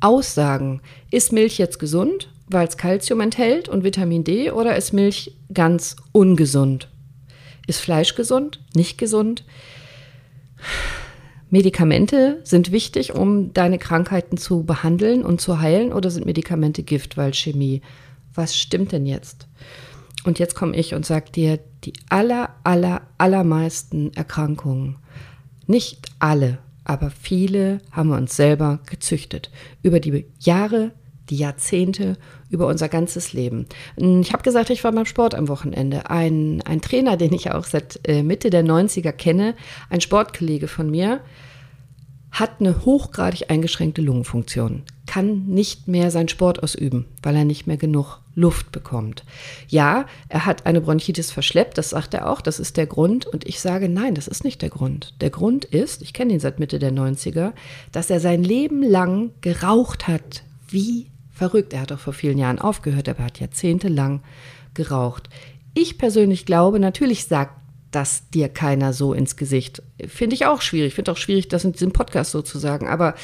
Aussagen, 0.00 0.81
ist 1.11 1.33
Milch 1.33 1.59
jetzt 1.59 1.79
gesund, 1.79 2.31
weil 2.49 2.67
es 2.67 2.76
Kalzium 2.76 3.21
enthält 3.21 3.69
und 3.69 3.85
Vitamin 3.85 4.25
D, 4.25 4.50
oder 4.50 4.76
ist 4.76 4.93
Milch 4.93 5.37
ganz 5.53 5.97
ungesund? 6.12 6.88
Ist 7.67 7.81
Fleisch 7.81 8.14
gesund, 8.14 8.61
nicht 8.75 8.99
gesund? 8.99 9.45
Medikamente 11.50 12.41
sind 12.45 12.73
wichtig, 12.73 13.14
um 13.14 13.53
deine 13.55 13.79
Krankheiten 13.79 14.37
zu 14.37 14.64
behandeln 14.64 15.25
und 15.25 15.41
zu 15.41 15.61
heilen, 15.61 15.93
oder 15.93 16.11
sind 16.11 16.26
Medikamente 16.26 16.83
Gift, 16.83 17.17
weil 17.17 17.33
Chemie? 17.33 17.81
Was 18.35 18.59
stimmt 18.59 18.93
denn 18.93 19.07
jetzt? 19.07 19.47
Und 20.25 20.38
jetzt 20.38 20.55
komme 20.55 20.76
ich 20.76 20.95
und 20.95 21.07
sage 21.07 21.31
dir, 21.31 21.61
die 21.85 21.93
aller, 22.09 22.57
aller, 22.64 23.03
allermeisten 23.19 24.12
Erkrankungen, 24.14 24.97
nicht 25.67 26.09
alle, 26.19 26.59
aber 26.85 27.11
viele 27.11 27.81
haben 27.91 28.11
wir 28.11 28.17
uns 28.17 28.37
selber 28.37 28.81
gezüchtet. 28.87 29.50
Über 29.83 30.00
die 30.00 30.26
Jahre, 30.38 30.93
die 31.31 31.37
Jahrzehnte, 31.37 32.17
über 32.50 32.67
unser 32.67 32.88
ganzes 32.88 33.33
Leben. 33.33 33.67
Ich 33.97 34.33
habe 34.33 34.43
gesagt, 34.43 34.71
ich 34.71 34.85
war 34.85 34.93
beim 34.93 35.07
Sport 35.07 35.35
am 35.35 35.49
Wochenende. 35.49 36.11
Ein, 36.11 36.62
ein 36.62 36.81
Trainer, 36.81 37.17
den 37.17 37.33
ich 37.33 37.50
auch 37.50 37.64
seit 37.64 38.00
äh, 38.07 38.23
Mitte 38.23 38.50
der 38.50 38.64
90er 38.64 39.12
kenne, 39.12 39.55
ein 39.88 40.03
Sportkollege 40.03 40.69
von 40.69 40.91
mir, 40.91 41.21
hat 42.31 42.61
eine 42.61 42.85
hochgradig 42.85 43.50
eingeschränkte 43.50 44.03
Lungenfunktion, 44.03 44.83
kann 45.14 45.47
nicht 45.47 45.87
mehr 45.87 46.11
seinen 46.11 46.26
Sport 46.26 46.61
ausüben, 46.64 47.04
weil 47.23 47.37
er 47.37 47.44
nicht 47.44 47.68
mehr 47.68 47.76
genug 47.76 48.18
Luft 48.35 48.73
bekommt. 48.73 49.23
Ja, 49.68 50.06
er 50.28 50.44
hat 50.44 50.66
eine 50.66 50.80
Bronchitis 50.80 51.30
verschleppt, 51.30 51.78
das 51.78 51.90
sagt 51.90 52.14
er 52.14 52.28
auch, 52.28 52.40
das 52.40 52.59
ist 52.59 52.76
der 52.76 52.87
Grund. 52.87 53.25
Und 53.25 53.47
ich 53.47 53.61
sage, 53.61 53.88
nein, 53.88 54.16
das 54.16 54.26
ist 54.26 54.42
nicht 54.42 54.61
der 54.61 54.71
Grund. 54.71 55.14
Der 55.21 55.30
Grund 55.30 55.66
ist, 55.66 56.02
ich 56.02 56.14
kenne 56.14 56.33
ihn 56.33 56.40
seit 56.40 56.59
Mitte 56.59 56.80
der 56.80 56.92
90er, 56.92 57.52
dass 57.92 58.11
er 58.11 58.18
sein 58.18 58.42
Leben 58.42 58.83
lang 58.83 59.30
geraucht 59.40 60.09
hat, 60.09 60.42
wie 60.68 61.12
verrückt. 61.30 61.75
Er 61.75 61.83
hat 61.83 61.92
auch 61.92 62.00
vor 62.00 62.12
vielen 62.12 62.38
Jahren 62.38 62.59
aufgehört, 62.59 63.09
aber 63.09 63.21
er 63.21 63.26
hat 63.26 63.38
jahrzehntelang 63.38 64.21
geraucht. 64.75 65.28
Ich 65.75 65.97
persönlich 65.97 66.44
glaube, 66.44 66.80
natürlich 66.80 67.26
sagt 67.26 67.54
das 67.92 68.28
dir 68.30 68.49
keiner 68.49 68.92
so 68.92 69.12
ins 69.12 69.37
Gesicht. 69.37 69.80
Finde 70.09 70.35
ich 70.35 70.47
auch 70.47 70.61
schwierig. 70.61 70.94
Finde 70.94 71.12
auch 71.12 71.16
schwierig, 71.16 71.47
das 71.47 71.64
in 71.64 71.71
diesem 71.71 71.92
Podcast 71.92 72.33
so 72.33 72.42
zu 72.42 72.59
sagen. 72.59 72.88
Aber 72.88 73.14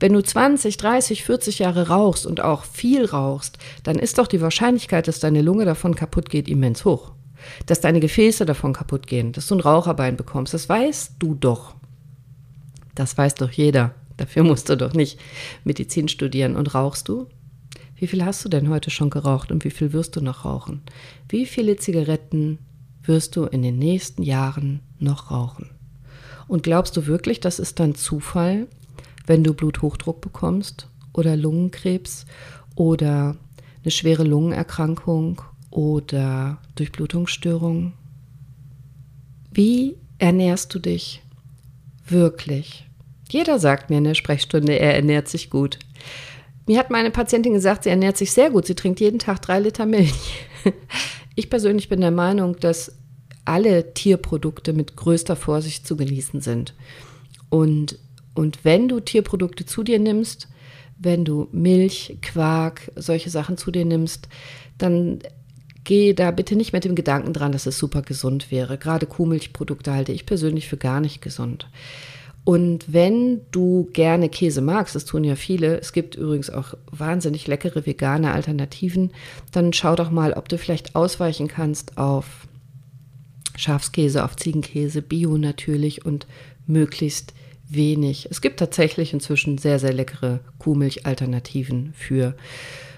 wenn 0.00 0.12
du 0.12 0.22
20, 0.22 0.76
30, 0.76 1.24
40 1.24 1.58
Jahre 1.60 1.88
rauchst 1.88 2.26
und 2.26 2.40
auch 2.40 2.64
viel 2.64 3.04
rauchst, 3.04 3.58
dann 3.82 3.98
ist 3.98 4.18
doch 4.18 4.26
die 4.26 4.40
Wahrscheinlichkeit, 4.40 5.08
dass 5.08 5.20
deine 5.20 5.42
Lunge 5.42 5.64
davon 5.64 5.94
kaputt 5.94 6.30
geht, 6.30 6.48
immens 6.48 6.84
hoch. 6.84 7.12
Dass 7.66 7.80
deine 7.80 8.00
Gefäße 8.00 8.44
davon 8.44 8.72
kaputt 8.72 9.06
gehen, 9.06 9.32
dass 9.32 9.46
du 9.46 9.54
ein 9.54 9.60
Raucherbein 9.60 10.16
bekommst, 10.16 10.54
das 10.54 10.68
weißt 10.68 11.14
du 11.18 11.34
doch. 11.34 11.74
Das 12.94 13.16
weiß 13.16 13.34
doch 13.34 13.50
jeder. 13.50 13.94
Dafür 14.16 14.42
musst 14.42 14.68
du 14.68 14.76
doch 14.76 14.94
nicht 14.94 15.20
Medizin 15.64 16.08
studieren. 16.08 16.56
Und 16.56 16.74
rauchst 16.74 17.08
du? 17.08 17.28
Wie 17.94 18.06
viel 18.06 18.24
hast 18.24 18.44
du 18.44 18.48
denn 18.48 18.68
heute 18.68 18.90
schon 18.90 19.10
geraucht 19.10 19.50
und 19.50 19.64
wie 19.64 19.70
viel 19.70 19.92
wirst 19.92 20.16
du 20.16 20.20
noch 20.20 20.44
rauchen? 20.44 20.82
Wie 21.28 21.46
viele 21.46 21.76
Zigaretten 21.76 22.58
wirst 23.02 23.36
du 23.36 23.44
in 23.44 23.62
den 23.62 23.78
nächsten 23.78 24.22
Jahren 24.22 24.80
noch 24.98 25.30
rauchen? 25.30 25.70
Und 26.46 26.62
glaubst 26.62 26.96
du 26.96 27.06
wirklich, 27.06 27.40
das 27.40 27.58
ist 27.58 27.80
dann 27.80 27.94
Zufall, 27.94 28.68
wenn 29.26 29.44
du 29.44 29.54
Bluthochdruck 29.54 30.20
bekommst 30.20 30.88
oder 31.12 31.36
Lungenkrebs 31.36 32.26
oder 32.74 33.36
eine 33.82 33.90
schwere 33.90 34.24
Lungenerkrankung 34.24 35.42
oder 35.70 36.58
Durchblutungsstörung? 36.74 37.92
Wie 39.50 39.96
ernährst 40.18 40.74
du 40.74 40.78
dich 40.78 41.22
wirklich? 42.06 42.86
Jeder 43.30 43.58
sagt 43.58 43.90
mir 43.90 43.98
in 43.98 44.04
der 44.04 44.14
Sprechstunde, 44.14 44.78
er 44.78 44.94
ernährt 44.94 45.28
sich 45.28 45.50
gut. 45.50 45.78
Mir 46.66 46.78
hat 46.78 46.90
meine 46.90 47.10
Patientin 47.10 47.52
gesagt, 47.52 47.84
sie 47.84 47.90
ernährt 47.90 48.16
sich 48.16 48.32
sehr 48.32 48.50
gut. 48.50 48.66
Sie 48.66 48.74
trinkt 48.74 49.00
jeden 49.00 49.18
Tag 49.18 49.42
drei 49.42 49.60
Liter 49.60 49.86
Milch. 49.86 50.46
Ich 51.38 51.50
persönlich 51.50 51.90
bin 51.90 52.00
der 52.00 52.10
Meinung, 52.10 52.58
dass 52.60 52.96
alle 53.44 53.92
Tierprodukte 53.92 54.72
mit 54.72 54.96
größter 54.96 55.36
Vorsicht 55.36 55.86
zu 55.86 55.94
genießen 55.94 56.40
sind. 56.40 56.74
Und 57.50 57.98
und 58.36 58.64
wenn 58.64 58.88
du 58.88 59.00
Tierprodukte 59.00 59.64
zu 59.64 59.82
dir 59.82 59.98
nimmst, 59.98 60.48
wenn 60.98 61.24
du 61.24 61.48
Milch, 61.52 62.18
Quark, 62.22 62.92
solche 62.96 63.30
Sachen 63.30 63.56
zu 63.56 63.70
dir 63.70 63.84
nimmst, 63.84 64.28
dann 64.78 65.20
geh 65.84 66.12
da 66.12 66.30
bitte 66.30 66.56
nicht 66.56 66.72
mit 66.72 66.84
dem 66.84 66.94
Gedanken 66.94 67.32
dran, 67.32 67.52
dass 67.52 67.66
es 67.66 67.78
super 67.78 68.02
gesund 68.02 68.50
wäre. 68.50 68.76
Gerade 68.76 69.06
Kuhmilchprodukte 69.06 69.92
halte 69.92 70.12
ich 70.12 70.26
persönlich 70.26 70.68
für 70.68 70.76
gar 70.76 71.00
nicht 71.00 71.22
gesund. 71.22 71.68
Und 72.44 72.92
wenn 72.92 73.40
du 73.50 73.88
gerne 73.92 74.28
Käse 74.28 74.60
magst, 74.60 74.94
das 74.94 75.04
tun 75.04 75.24
ja 75.24 75.34
viele, 75.34 75.80
es 75.80 75.92
gibt 75.92 76.14
übrigens 76.14 76.48
auch 76.50 76.74
wahnsinnig 76.90 77.46
leckere 77.46 77.86
vegane 77.86 78.32
Alternativen, 78.32 79.12
dann 79.50 79.72
schau 79.72 79.96
doch 79.96 80.10
mal, 80.10 80.34
ob 80.34 80.48
du 80.48 80.56
vielleicht 80.56 80.94
ausweichen 80.94 81.48
kannst 81.48 81.98
auf 81.98 82.46
Schafskäse, 83.56 84.24
auf 84.24 84.36
Ziegenkäse, 84.36 85.02
Bio 85.02 85.38
natürlich 85.38 86.04
und 86.04 86.26
möglichst 86.66 87.34
wenig. 87.68 88.28
Es 88.30 88.40
gibt 88.40 88.58
tatsächlich 88.58 89.12
inzwischen 89.12 89.58
sehr, 89.58 89.78
sehr 89.78 89.92
leckere 89.92 90.40
Kuhmilch-Alternativen 90.58 91.92
für 91.94 92.36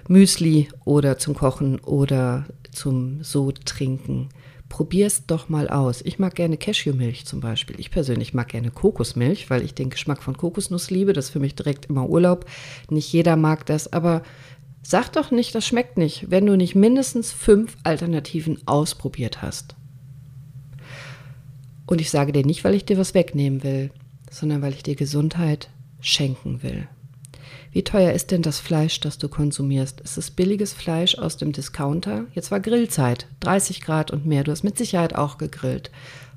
Müsli 0.09 0.69
oder 0.85 1.19
zum 1.19 1.35
Kochen 1.35 1.79
oder 1.81 2.47
zum 2.73 3.23
so 3.23 3.53
trinken. 3.53 4.29
Probier's 4.69 5.27
doch 5.27 5.49
mal 5.49 5.69
aus. 5.69 6.03
Ich 6.03 6.19
mag 6.19 6.35
gerne 6.35 6.59
Cashewmilch 6.59 7.25
zum 7.25 7.41
Beispiel. 7.41 7.81
Ich 7.81 7.91
persönlich 7.91 8.35
mag 8.35 8.49
gerne 8.49 8.71
Kokosmilch, 8.71 9.49
weil 9.49 9.63
ich 9.63 9.75
den 9.75 9.91
Geschmack 9.91 10.23
von 10.23 10.37
Kokosnuss 10.37 10.91
liebe. 10.91 11.15
Das 11.15 11.27
ist 11.27 11.31
für 11.31 11.41
mich 11.41 11.55
direkt 11.55 11.87
immer 11.87 12.09
Urlaub. 12.09 12.45
Nicht 12.91 13.11
jeder 13.13 13.37
mag 13.37 13.65
das, 13.65 13.93
aber 13.93 14.23
sag 14.83 15.11
doch 15.13 15.31
nicht, 15.31 15.55
das 15.55 15.67
schmeckt 15.67 15.97
nicht, 15.97 16.31
wenn 16.31 16.45
du 16.45 16.57
nicht 16.57 16.75
mindestens 16.75 17.33
fünf 17.33 17.77
Alternativen 17.83 18.59
ausprobiert 18.67 19.41
hast. 19.41 19.75
Und 21.87 22.03
ich 22.03 22.11
sage 22.11 22.33
dir 22.33 22.45
nicht, 22.45 22.65
weil 22.65 22.75
ich 22.75 22.85
dir 22.85 22.99
was 22.99 23.15
wegnehmen 23.15 23.63
will 23.63 23.91
sondern 24.31 24.63
weil 24.63 24.75
ich 24.75 24.83
dir 24.83 24.97
Gesundheit 24.97 25.71
schenken 26.01 26.63
will. 26.63 26.89
Wie 27.73 27.85
teuer 27.85 28.13
ist 28.13 28.31
denn 28.31 28.43
das 28.43 28.61
Fleisch, 28.61 29.01
das 29.01 29.19
du 29.19 29.29
konsumierst? 29.29 30.01
Ist 30.01 30.17
es 30.17 30.31
billiges 30.31 30.73
Fleisch 30.73 31.19
aus 31.19 31.37
dem 31.37 31.53
Discounter? 31.53 32.25
Jetzt 32.35 32.51
war 32.51 32.61
Grillzeit, 32.61 33.27
30 33.41 33.83
Grad 33.83 34.11
und 34.11 34.27
mehr. 34.27 34.45
Du 34.45 34.51
hast 34.51 34.65
mit 34.65 34.79
Sicherheit 34.79 35.15
auch 35.15 35.39
gegrillt. 35.39 35.91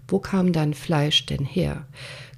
Wo 0.08 0.20
kam 0.20 0.52
dein 0.52 0.74
Fleisch 0.74 1.26
denn 1.26 1.46
her? 1.46 1.88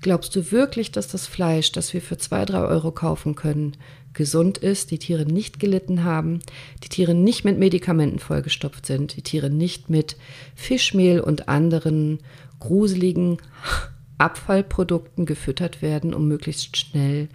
Glaubst 0.01 0.35
du 0.35 0.51
wirklich, 0.51 0.91
dass 0.91 1.07
das 1.07 1.25
Fleisch, 1.25 1.71
das 1.71 1.93
wir 1.93 2.01
für 2.01 2.17
zwei, 2.17 2.45
drei 2.45 2.59
Euro 2.59 2.91
kaufen 2.91 3.35
können, 3.35 3.77
gesund 4.13 4.59
ist, 4.59 4.91
die 4.91 4.99
Tiere 4.99 5.25
nicht 5.25 5.59
gelitten 5.59 6.03
haben, 6.03 6.39
die 6.83 6.89
Tiere 6.89 7.15
nicht 7.15 7.45
mit 7.45 7.57
Medikamenten 7.57 8.19
vollgestopft 8.19 8.85
sind, 8.85 9.15
die 9.15 9.23
Tiere 9.23 9.49
nicht 9.49 9.89
mit 9.89 10.17
Fischmehl 10.55 11.19
und 11.19 11.49
anderen 11.49 12.19
gruseligen 12.59 13.39
Abfallprodukten 14.23 15.25
gefüttert 15.25 15.81
werden, 15.81 16.13
um 16.13 16.27
möglichst 16.27 16.77
schnell 16.77 17.29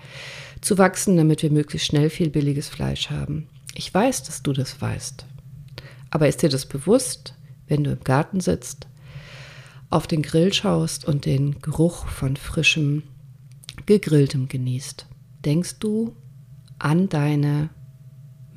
zu 0.60 0.78
wachsen, 0.78 1.16
damit 1.16 1.42
wir 1.42 1.50
möglichst 1.50 1.86
schnell 1.86 2.10
viel 2.10 2.30
billiges 2.30 2.68
Fleisch 2.68 3.10
haben. 3.10 3.48
Ich 3.74 3.92
weiß, 3.92 4.24
dass 4.24 4.42
du 4.42 4.52
das 4.52 4.80
weißt. 4.80 5.26
Aber 6.10 6.28
ist 6.28 6.42
dir 6.42 6.48
das 6.48 6.66
bewusst, 6.66 7.34
wenn 7.66 7.84
du 7.84 7.92
im 7.92 8.02
Garten 8.02 8.40
sitzt, 8.40 8.86
auf 9.90 10.06
den 10.06 10.22
Grill 10.22 10.52
schaust 10.52 11.04
und 11.04 11.26
den 11.26 11.60
Geruch 11.60 12.06
von 12.06 12.36
frischem, 12.36 13.02
gegrilltem 13.86 14.48
genießt? 14.48 15.06
Denkst 15.44 15.78
du 15.78 16.16
an 16.78 17.08
deine 17.08 17.70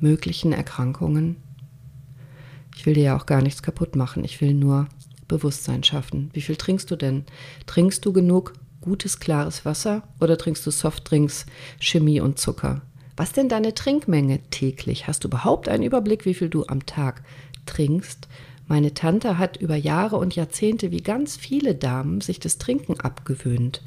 möglichen 0.00 0.52
Erkrankungen? 0.52 1.36
Ich 2.74 2.86
will 2.86 2.94
dir 2.94 3.04
ja 3.04 3.16
auch 3.16 3.26
gar 3.26 3.42
nichts 3.42 3.62
kaputt 3.62 3.96
machen. 3.96 4.24
Ich 4.24 4.40
will 4.40 4.54
nur 4.54 4.88
Bewusstsein 5.32 5.82
schaffen. 5.82 6.30
Wie 6.34 6.42
viel 6.42 6.56
trinkst 6.56 6.90
du 6.90 6.96
denn? 6.96 7.24
Trinkst 7.66 8.04
du 8.04 8.12
genug 8.12 8.52
gutes, 8.82 9.18
klares 9.18 9.64
Wasser 9.64 10.02
oder 10.20 10.36
trinkst 10.36 10.66
du 10.66 10.70
Softdrinks, 10.70 11.46
Chemie 11.80 12.20
und 12.20 12.38
Zucker? 12.38 12.82
Was 13.16 13.32
denn 13.32 13.48
deine 13.48 13.74
Trinkmenge 13.74 14.40
täglich? 14.50 15.06
Hast 15.06 15.24
du 15.24 15.28
überhaupt 15.28 15.68
einen 15.68 15.84
Überblick, 15.84 16.26
wie 16.26 16.34
viel 16.34 16.50
du 16.50 16.66
am 16.66 16.84
Tag 16.84 17.22
trinkst? 17.64 18.28
Meine 18.66 18.92
Tante 18.94 19.38
hat 19.38 19.56
über 19.56 19.76
Jahre 19.76 20.16
und 20.16 20.34
Jahrzehnte, 20.34 20.90
wie 20.90 21.02
ganz 21.02 21.36
viele 21.36 21.74
Damen, 21.74 22.20
sich 22.20 22.40
das 22.40 22.58
Trinken 22.58 23.00
abgewöhnt. 23.00 23.82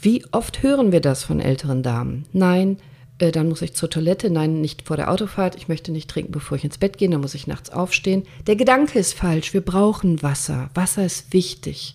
Wie 0.00 0.24
oft 0.32 0.62
hören 0.62 0.92
wir 0.92 1.00
das 1.00 1.24
von 1.24 1.40
älteren 1.40 1.82
Damen? 1.82 2.24
Nein, 2.32 2.78
äh, 3.18 3.32
dann 3.32 3.48
muss 3.48 3.62
ich 3.62 3.74
zur 3.74 3.90
Toilette. 3.90 4.30
Nein, 4.30 4.60
nicht 4.60 4.82
vor 4.82 4.96
der 4.96 5.10
Autofahrt. 5.10 5.56
Ich 5.56 5.68
möchte 5.68 5.92
nicht 5.92 6.08
trinken, 6.08 6.32
bevor 6.32 6.56
ich 6.56 6.64
ins 6.64 6.78
Bett 6.78 6.98
gehe. 6.98 7.10
Dann 7.10 7.20
muss 7.20 7.34
ich 7.34 7.46
nachts 7.46 7.70
aufstehen. 7.70 8.22
Der 8.46 8.56
Gedanke 8.56 8.98
ist 8.98 9.14
falsch. 9.14 9.52
Wir 9.52 9.60
brauchen 9.60 10.22
Wasser. 10.22 10.70
Wasser 10.74 11.04
ist 11.04 11.32
wichtig. 11.32 11.94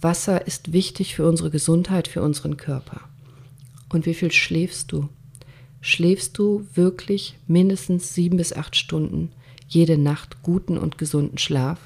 Wasser 0.00 0.46
ist 0.46 0.72
wichtig 0.72 1.14
für 1.14 1.26
unsere 1.26 1.50
Gesundheit, 1.50 2.08
für 2.08 2.22
unseren 2.22 2.56
Körper. 2.56 3.00
Und 3.88 4.06
wie 4.06 4.14
viel 4.14 4.32
schläfst 4.32 4.92
du? 4.92 5.08
Schläfst 5.80 6.36
du 6.36 6.66
wirklich 6.74 7.38
mindestens 7.46 8.14
sieben 8.14 8.36
bis 8.36 8.52
acht 8.52 8.76
Stunden 8.76 9.30
jede 9.68 9.96
Nacht 9.96 10.42
guten 10.42 10.78
und 10.78 10.98
gesunden 10.98 11.38
Schlaf? 11.38 11.78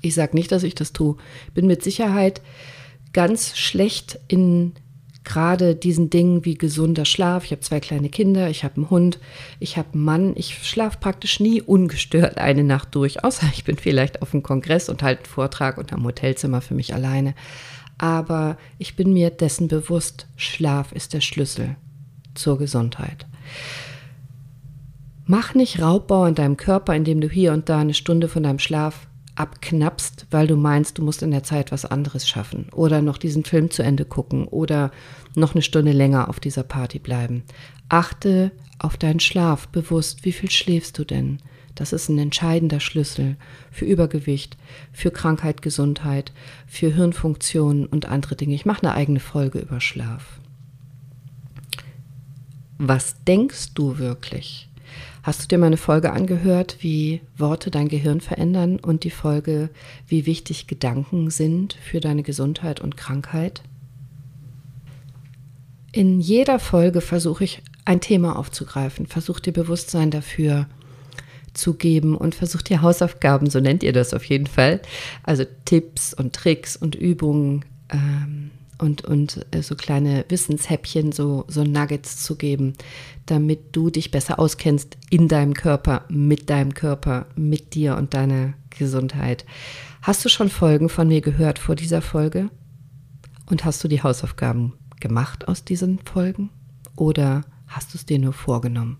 Ich 0.00 0.14
sage 0.14 0.34
nicht, 0.34 0.50
dass 0.50 0.62
ich 0.62 0.74
das 0.74 0.94
tue. 0.94 1.16
Bin 1.52 1.66
mit 1.66 1.82
Sicherheit 1.82 2.40
ganz 3.12 3.58
schlecht 3.58 4.18
in 4.28 4.72
gerade 5.24 5.74
diesen 5.74 6.10
Dingen 6.10 6.44
wie 6.44 6.54
gesunder 6.54 7.04
Schlaf. 7.04 7.44
Ich 7.44 7.52
habe 7.52 7.60
zwei 7.60 7.80
kleine 7.80 8.08
Kinder, 8.08 8.48
ich 8.48 8.64
habe 8.64 8.76
einen 8.76 8.90
Hund, 8.90 9.18
ich 9.58 9.76
habe 9.76 9.94
einen 9.94 10.04
Mann. 10.04 10.32
Ich 10.36 10.66
schlafe 10.66 10.98
praktisch 10.98 11.40
nie 11.40 11.60
ungestört 11.60 12.38
eine 12.38 12.64
Nacht 12.64 12.94
durch, 12.94 13.22
außer 13.22 13.46
ich 13.52 13.64
bin 13.64 13.76
vielleicht 13.76 14.22
auf 14.22 14.32
einem 14.32 14.42
Kongress 14.42 14.88
und 14.88 15.02
halte 15.02 15.24
einen 15.24 15.32
Vortrag 15.32 15.78
und 15.78 15.92
am 15.92 16.04
Hotelzimmer 16.04 16.60
für 16.60 16.74
mich 16.74 16.94
alleine. 16.94 17.34
Aber 17.98 18.56
ich 18.78 18.96
bin 18.96 19.12
mir 19.12 19.30
dessen 19.30 19.68
bewusst, 19.68 20.26
Schlaf 20.36 20.92
ist 20.92 21.12
der 21.12 21.20
Schlüssel 21.20 21.76
zur 22.34 22.58
Gesundheit. 22.58 23.26
Mach 25.26 25.54
nicht 25.54 25.80
Raubbau 25.80 26.24
an 26.24 26.34
deinem 26.34 26.56
Körper, 26.56 26.94
indem 26.96 27.20
du 27.20 27.28
hier 27.28 27.52
und 27.52 27.68
da 27.68 27.78
eine 27.78 27.94
Stunde 27.94 28.26
von 28.26 28.42
deinem 28.42 28.58
Schlaf 28.58 29.06
abknappst, 29.36 30.26
weil 30.30 30.46
du 30.46 30.56
meinst, 30.56 30.98
du 30.98 31.02
musst 31.02 31.22
in 31.22 31.30
der 31.30 31.42
Zeit 31.42 31.72
was 31.72 31.84
anderes 31.84 32.28
schaffen 32.28 32.66
oder 32.72 33.02
noch 33.02 33.18
diesen 33.18 33.44
Film 33.44 33.70
zu 33.70 33.82
Ende 33.82 34.04
gucken 34.04 34.46
oder 34.46 34.90
noch 35.34 35.54
eine 35.54 35.62
Stunde 35.62 35.92
länger 35.92 36.28
auf 36.28 36.40
dieser 36.40 36.62
Party 36.62 36.98
bleiben. 36.98 37.44
Achte 37.88 38.52
auf 38.78 38.96
deinen 38.96 39.20
Schlaf 39.20 39.68
bewusst. 39.68 40.24
Wie 40.24 40.32
viel 40.32 40.50
schläfst 40.50 40.98
du 40.98 41.04
denn? 41.04 41.38
Das 41.74 41.92
ist 41.92 42.08
ein 42.08 42.18
entscheidender 42.18 42.80
Schlüssel 42.80 43.36
für 43.70 43.84
Übergewicht, 43.84 44.56
für 44.92 45.10
Krankheit, 45.10 45.62
Gesundheit, 45.62 46.32
für 46.66 46.92
Hirnfunktionen 46.92 47.86
und 47.86 48.06
andere 48.06 48.36
Dinge. 48.36 48.54
Ich 48.54 48.66
mache 48.66 48.82
eine 48.82 48.94
eigene 48.94 49.20
Folge 49.20 49.60
über 49.60 49.80
Schlaf. 49.80 50.40
Was 52.78 53.22
denkst 53.24 53.74
du 53.74 53.98
wirklich? 53.98 54.69
Hast 55.22 55.42
du 55.42 55.48
dir 55.48 55.58
mal 55.58 55.66
eine 55.66 55.76
Folge 55.76 56.12
angehört, 56.12 56.78
wie 56.80 57.20
Worte 57.36 57.70
dein 57.70 57.88
Gehirn 57.88 58.20
verändern 58.20 58.78
und 58.78 59.04
die 59.04 59.10
Folge, 59.10 59.68
wie 60.06 60.24
wichtig 60.24 60.66
Gedanken 60.66 61.30
sind 61.30 61.74
für 61.74 62.00
deine 62.00 62.22
Gesundheit 62.22 62.80
und 62.80 62.96
Krankheit? 62.96 63.62
In 65.92 66.20
jeder 66.20 66.58
Folge 66.58 67.00
versuche 67.00 67.44
ich 67.44 67.62
ein 67.84 68.00
Thema 68.00 68.38
aufzugreifen, 68.38 69.06
versuche 69.06 69.42
dir 69.42 69.52
Bewusstsein 69.52 70.10
dafür 70.10 70.66
zu 71.52 71.74
geben 71.74 72.16
und 72.16 72.34
versuche 72.34 72.64
dir 72.64 72.80
Hausaufgaben, 72.80 73.50
so 73.50 73.60
nennt 73.60 73.82
ihr 73.82 73.92
das 73.92 74.14
auf 74.14 74.24
jeden 74.24 74.46
Fall, 74.46 74.80
also 75.24 75.44
Tipps 75.64 76.14
und 76.14 76.32
Tricks 76.32 76.76
und 76.76 76.94
Übungen 76.94 77.64
ähm, 77.90 78.52
und, 78.80 79.04
und 79.04 79.46
äh, 79.50 79.62
so 79.62 79.74
kleine 79.74 80.24
Wissenshäppchen, 80.28 81.12
so, 81.12 81.44
so 81.48 81.64
Nuggets 81.64 82.22
zu 82.22 82.36
geben, 82.36 82.74
damit 83.26 83.76
du 83.76 83.90
dich 83.90 84.10
besser 84.10 84.38
auskennst 84.38 84.96
in 85.10 85.28
deinem 85.28 85.54
Körper, 85.54 86.04
mit 86.08 86.50
deinem 86.50 86.74
Körper, 86.74 87.26
mit 87.36 87.74
dir 87.74 87.96
und 87.96 88.14
deiner 88.14 88.54
Gesundheit. 88.70 89.44
Hast 90.02 90.24
du 90.24 90.28
schon 90.28 90.48
Folgen 90.48 90.88
von 90.88 91.08
mir 91.08 91.20
gehört 91.20 91.58
vor 91.58 91.76
dieser 91.76 92.02
Folge? 92.02 92.50
Und 93.46 93.64
hast 93.64 93.82
du 93.82 93.88
die 93.88 94.02
Hausaufgaben 94.02 94.74
gemacht 95.00 95.48
aus 95.48 95.64
diesen 95.64 95.98
Folgen? 95.98 96.50
Oder 96.96 97.42
hast 97.66 97.92
du 97.92 97.98
es 97.98 98.06
dir 98.06 98.18
nur 98.18 98.32
vorgenommen? 98.32 98.98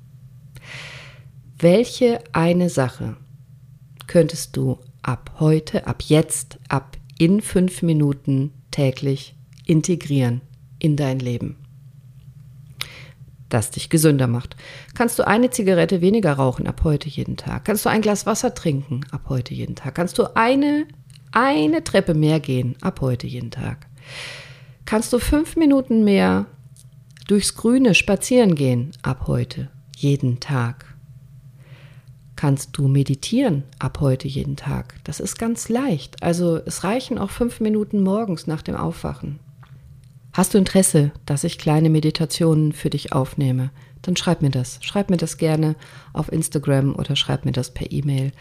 Welche 1.59 2.21
eine 2.33 2.69
Sache 2.69 3.17
könntest 4.07 4.57
du 4.57 4.79
ab 5.03 5.37
heute, 5.39 5.87
ab 5.87 6.03
jetzt, 6.03 6.59
ab 6.69 6.97
in 7.19 7.41
fünf 7.41 7.83
Minuten 7.83 8.53
täglich 8.71 9.35
integrieren 9.71 10.41
in 10.81 10.97
dein 10.97 11.21
Leben, 11.21 11.57
das 13.49 13.71
dich 13.71 13.89
gesünder 13.89 14.27
macht. 14.27 14.57
Kannst 14.95 15.19
du 15.19 15.27
eine 15.27 15.51
Zigarette 15.51 16.01
weniger 16.01 16.33
rauchen 16.33 16.67
ab 16.67 16.81
heute 16.83 17.09
jeden 17.09 17.37
Tag? 17.37 17.65
Kannst 17.67 17.85
du 17.85 17.89
ein 17.89 18.03
Glas 18.03 18.27
Wasser 18.27 18.53
trinken 18.53 19.03
ab 19.13 19.27
heute 19.29 19.55
jeden 19.55 19.77
Tag? 19.77 19.95
Kannst 19.95 20.19
du 20.19 20.35
eine, 20.35 20.87
eine 21.31 21.85
Treppe 21.85 22.15
mehr 22.15 22.41
gehen 22.41 22.75
ab 22.81 23.01
heute 23.01 23.29
jeden 23.29 23.53
Tag? 23.53 23.87
Kannst 24.87 25.13
du 25.13 25.21
fünf 25.21 25.55
Minuten 25.55 26.03
mehr 26.03 26.47
durchs 27.29 27.55
Grüne 27.55 27.95
spazieren 27.95 28.57
gehen 28.57 28.91
ab 29.03 29.29
heute 29.29 29.71
jeden 29.97 30.41
Tag? 30.41 30.87
kannst 32.41 32.79
du 32.79 32.89
meditieren 32.89 33.65
ab 33.79 34.01
heute 34.01 34.27
jeden 34.27 34.57
Tag. 34.57 34.95
Das 35.05 35.21
ist 35.21 35.39
ganz 35.39 35.69
leicht. 35.69 36.23
Also 36.23 36.57
es 36.57 36.85
reichen 36.85 37.19
auch 37.19 37.29
fünf 37.29 37.61
Minuten 37.61 38.03
morgens 38.03 38.47
nach 38.47 38.63
dem 38.63 38.77
Aufwachen. 38.77 39.41
Hast 40.41 40.55
du 40.55 40.59
Interesse, 40.59 41.11
dass 41.27 41.45
ich 41.45 41.59
kleine 41.59 41.91
Meditationen 41.91 42.73
für 42.73 42.89
dich 42.89 43.13
aufnehme? 43.13 43.69
Dann 44.01 44.17
schreib 44.17 44.41
mir 44.41 44.49
das. 44.49 44.79
Schreib 44.81 45.11
mir 45.11 45.19
das 45.19 45.37
gerne 45.37 45.77
auf 46.15 46.33
Instagram 46.33 46.95
oder 46.95 47.15
schreib 47.15 47.45
mir 47.45 47.53
das 47.53 47.75
per 47.75 47.93
E-Mail. 47.93 48.33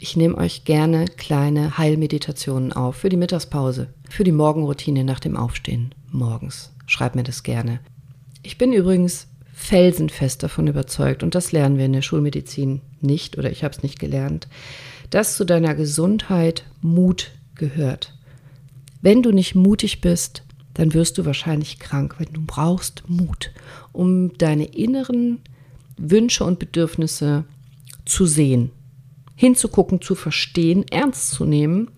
Ich 0.00 0.16
nehme 0.16 0.36
euch 0.36 0.64
gerne 0.64 1.04
kleine 1.04 1.78
Heilmeditationen 1.78 2.72
auf 2.72 2.96
für 2.96 3.08
die 3.08 3.16
Mittagspause, 3.16 3.86
für 4.10 4.24
die 4.24 4.32
Morgenroutine 4.32 5.04
nach 5.04 5.20
dem 5.20 5.36
Aufstehen 5.36 5.94
morgens. 6.10 6.72
Schreib 6.86 7.14
mir 7.14 7.22
das 7.22 7.44
gerne. 7.44 7.78
Ich 8.42 8.58
bin 8.58 8.72
übrigens 8.72 9.28
felsenfest 9.52 10.42
davon 10.42 10.66
überzeugt, 10.66 11.22
und 11.22 11.36
das 11.36 11.52
lernen 11.52 11.78
wir 11.78 11.84
in 11.84 11.92
der 11.92 12.02
Schulmedizin 12.02 12.80
nicht, 13.00 13.38
oder 13.38 13.52
ich 13.52 13.62
habe 13.62 13.72
es 13.76 13.84
nicht 13.84 14.00
gelernt, 14.00 14.48
dass 15.10 15.36
zu 15.36 15.44
deiner 15.44 15.76
Gesundheit 15.76 16.64
Mut 16.82 17.30
gehört. 17.54 18.12
Wenn 19.02 19.22
du 19.22 19.30
nicht 19.30 19.54
mutig 19.54 20.00
bist, 20.00 20.43
dann 20.74 20.92
wirst 20.92 21.18
du 21.18 21.24
wahrscheinlich 21.24 21.78
krank, 21.78 22.16
wenn 22.18 22.32
du 22.32 22.42
brauchst 22.44 23.04
Mut, 23.08 23.50
um 23.92 24.36
deine 24.38 24.66
inneren 24.66 25.40
Wünsche 25.96 26.44
und 26.44 26.58
Bedürfnisse 26.58 27.44
zu 28.04 28.26
sehen, 28.26 28.70
hinzugucken, 29.36 30.00
zu 30.00 30.14
verstehen, 30.14 30.84
ernst 30.90 31.30
zu 31.30 31.44
nehmen 31.44 31.90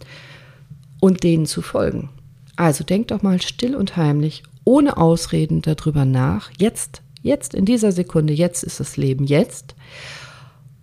und 1.00 1.22
denen 1.22 1.46
zu 1.46 1.62
folgen. 1.62 2.10
Also 2.56 2.84
denk 2.84 3.08
doch 3.08 3.22
mal 3.22 3.40
still 3.42 3.74
und 3.74 3.96
heimlich, 3.96 4.42
ohne 4.64 4.96
Ausreden 4.96 5.62
darüber 5.62 6.04
nach, 6.04 6.50
jetzt, 6.58 7.02
jetzt 7.22 7.54
in 7.54 7.64
dieser 7.64 7.92
Sekunde, 7.92 8.32
jetzt 8.32 8.62
ist 8.62 8.80
das 8.80 8.96
Leben, 8.96 9.24
jetzt, 9.24 9.74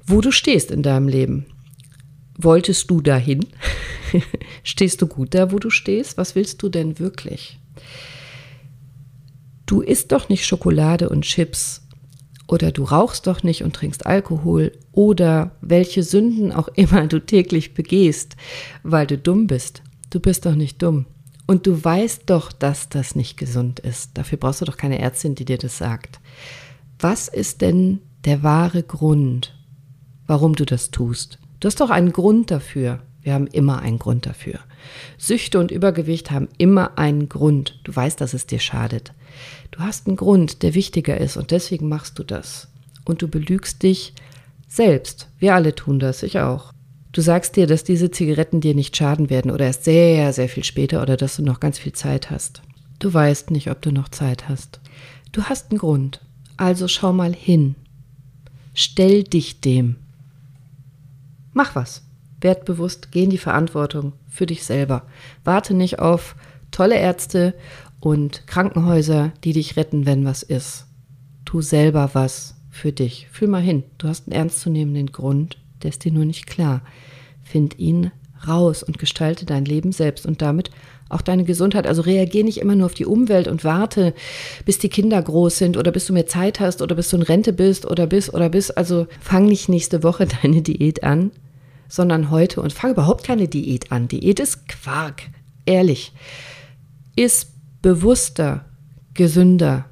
wo 0.05 0.21
du 0.21 0.31
stehst 0.31 0.71
in 0.71 0.83
deinem 0.83 1.07
Leben. 1.07 1.45
Wolltest 2.37 2.89
du 2.89 3.01
dahin? 3.01 3.45
Stehst 4.63 5.01
du 5.01 5.07
gut 5.07 5.33
da, 5.33 5.51
wo 5.51 5.59
du 5.59 5.69
stehst? 5.69 6.17
Was 6.17 6.35
willst 6.35 6.61
du 6.63 6.69
denn 6.69 6.99
wirklich? 6.99 7.59
Du 9.65 9.81
isst 9.81 10.11
doch 10.11 10.29
nicht 10.29 10.45
Schokolade 10.45 11.09
und 11.09 11.23
Chips 11.23 11.81
oder 12.47 12.71
du 12.71 12.83
rauchst 12.83 13.27
doch 13.27 13.43
nicht 13.43 13.63
und 13.63 13.75
trinkst 13.75 14.05
Alkohol 14.05 14.73
oder 14.91 15.55
welche 15.61 16.03
Sünden 16.03 16.51
auch 16.51 16.67
immer 16.75 17.07
du 17.07 17.19
täglich 17.19 17.73
begehst, 17.73 18.35
weil 18.83 19.07
du 19.07 19.17
dumm 19.17 19.47
bist. 19.47 19.81
Du 20.09 20.19
bist 20.19 20.45
doch 20.45 20.55
nicht 20.55 20.81
dumm. 20.81 21.05
Und 21.45 21.67
du 21.67 21.83
weißt 21.83 22.23
doch, 22.27 22.51
dass 22.51 22.87
das 22.87 23.15
nicht 23.15 23.35
gesund 23.35 23.79
ist. 23.79 24.11
Dafür 24.13 24.37
brauchst 24.37 24.61
du 24.61 24.65
doch 24.65 24.77
keine 24.77 24.99
Ärztin, 24.99 25.35
die 25.35 25.45
dir 25.45 25.57
das 25.57 25.77
sagt. 25.77 26.19
Was 26.99 27.27
ist 27.27 27.61
denn 27.61 27.99
der 28.23 28.43
wahre 28.43 28.83
Grund, 28.83 29.53
warum 30.25 30.55
du 30.55 30.65
das 30.65 30.91
tust? 30.91 31.39
Du 31.59 31.67
hast 31.67 31.81
doch 31.81 31.89
einen 31.89 32.13
Grund 32.13 32.49
dafür. 32.51 33.01
Wir 33.23 33.33
haben 33.33 33.47
immer 33.47 33.79
einen 33.79 33.99
Grund 33.99 34.25
dafür. 34.25 34.59
Süchte 35.17 35.59
und 35.59 35.71
Übergewicht 35.71 36.29
haben 36.29 36.49
immer 36.57 36.97
einen 36.97 37.29
Grund. 37.29 37.79
Du 37.83 37.95
weißt, 37.95 38.19
dass 38.19 38.33
es 38.33 38.45
dir 38.45 38.59
schadet. 38.59 39.13
Du 39.71 39.79
hast 39.79 40.07
einen 40.07 40.17
Grund, 40.17 40.61
der 40.61 40.75
wichtiger 40.75 41.17
ist 41.19 41.37
und 41.37 41.51
deswegen 41.51 41.89
machst 41.89 42.19
du 42.19 42.23
das. 42.23 42.67
Und 43.05 43.21
du 43.21 43.27
belügst 43.27 43.81
dich 43.81 44.13
selbst. 44.67 45.29
Wir 45.39 45.55
alle 45.55 45.73
tun 45.73 45.99
das, 45.99 46.23
ich 46.23 46.39
auch. 46.39 46.71
Du 47.11 47.21
sagst 47.21 47.55
dir, 47.55 47.67
dass 47.67 47.83
diese 47.83 48.11
Zigaretten 48.11 48.59
dir 48.59 48.73
nicht 48.75 48.97
schaden 48.97 49.29
werden 49.29 49.51
oder 49.51 49.65
erst 49.65 49.83
sehr, 49.83 50.33
sehr 50.33 50.49
viel 50.49 50.63
später 50.63 51.01
oder 51.01 51.15
dass 51.15 51.35
du 51.35 51.43
noch 51.43 51.59
ganz 51.59 51.79
viel 51.79 51.93
Zeit 51.93 52.29
hast. 52.29 52.61
Du 52.99 53.13
weißt 53.13 53.51
nicht, 53.51 53.69
ob 53.69 53.81
du 53.81 53.91
noch 53.91 54.09
Zeit 54.09 54.49
hast. 54.49 54.79
Du 55.31 55.43
hast 55.43 55.71
einen 55.71 55.79
Grund. 55.79 56.21
Also 56.57 56.87
schau 56.87 57.13
mal 57.13 57.33
hin. 57.33 57.75
Stell 58.73 59.23
dich 59.23 59.61
dem. 59.61 59.97
Mach 61.53 61.75
was. 61.75 62.03
Werd 62.43 62.65
bewusst, 62.65 63.11
geh 63.11 63.23
in 63.23 63.29
die 63.29 63.37
Verantwortung 63.37 64.13
für 64.27 64.45
dich 64.45 64.63
selber. 64.63 65.03
Warte 65.43 65.73
nicht 65.73 65.99
auf 65.99 66.35
tolle 66.71 66.97
Ärzte 66.97 67.53
und 67.99 68.45
Krankenhäuser, 68.47 69.31
die 69.43 69.53
dich 69.53 69.77
retten, 69.77 70.05
wenn 70.05 70.25
was 70.25 70.43
ist. 70.43 70.85
Tu 71.45 71.61
selber 71.61 72.09
was 72.13 72.55
für 72.69 72.91
dich. 72.91 73.27
Fühl 73.31 73.47
mal 73.47 73.61
hin. 73.61 73.83
Du 73.97 74.07
hast 74.07 74.27
einen 74.27 74.35
ernstzunehmenden 74.35 75.11
Grund, 75.11 75.57
der 75.83 75.89
ist 75.89 76.03
dir 76.03 76.11
nur 76.11 76.25
nicht 76.25 76.47
klar. 76.47 76.81
Find 77.43 77.79
ihn 77.79 78.11
raus 78.47 78.83
und 78.83 78.99
gestalte 78.99 79.45
dein 79.45 79.63
Leben 79.63 79.91
selbst 79.91 80.25
und 80.25 80.41
damit 80.41 80.69
auch 81.09 81.21
deine 81.21 81.43
Gesundheit. 81.43 81.87
Also 81.87 82.01
reagier 82.01 82.43
nicht 82.43 82.59
immer 82.59 82.75
nur 82.75 82.87
auf 82.87 82.93
die 82.93 83.05
Umwelt 83.05 83.47
und 83.47 83.63
warte, 83.63 84.13
bis 84.65 84.79
die 84.79 84.89
Kinder 84.89 85.21
groß 85.21 85.57
sind 85.57 85.77
oder 85.77 85.91
bis 85.91 86.05
du 86.07 86.13
mehr 86.13 86.27
Zeit 86.27 86.59
hast 86.59 86.81
oder 86.81 86.95
bis 86.95 87.09
du 87.09 87.17
in 87.17 87.21
Rente 87.21 87.53
bist 87.53 87.85
oder 87.85 88.07
bis 88.07 88.33
oder 88.33 88.49
bis. 88.49 88.71
Also 88.71 89.07
fang 89.21 89.45
nicht 89.45 89.69
nächste 89.69 90.03
Woche 90.03 90.27
deine 90.41 90.61
Diät 90.61 91.03
an, 91.03 91.31
sondern 91.93 92.31
heute 92.31 92.59
und 92.59 92.73
fang 92.73 92.89
überhaupt 92.89 93.23
keine 93.23 93.47
Diät 93.47 93.91
an. 93.91 94.07
Diät 94.07 94.39
ist 94.39 94.67
Quark, 94.67 95.29
ehrlich. 95.67 96.11
Ist 97.15 97.51
bewusster, 97.83 98.65
gesünder. 99.13 99.85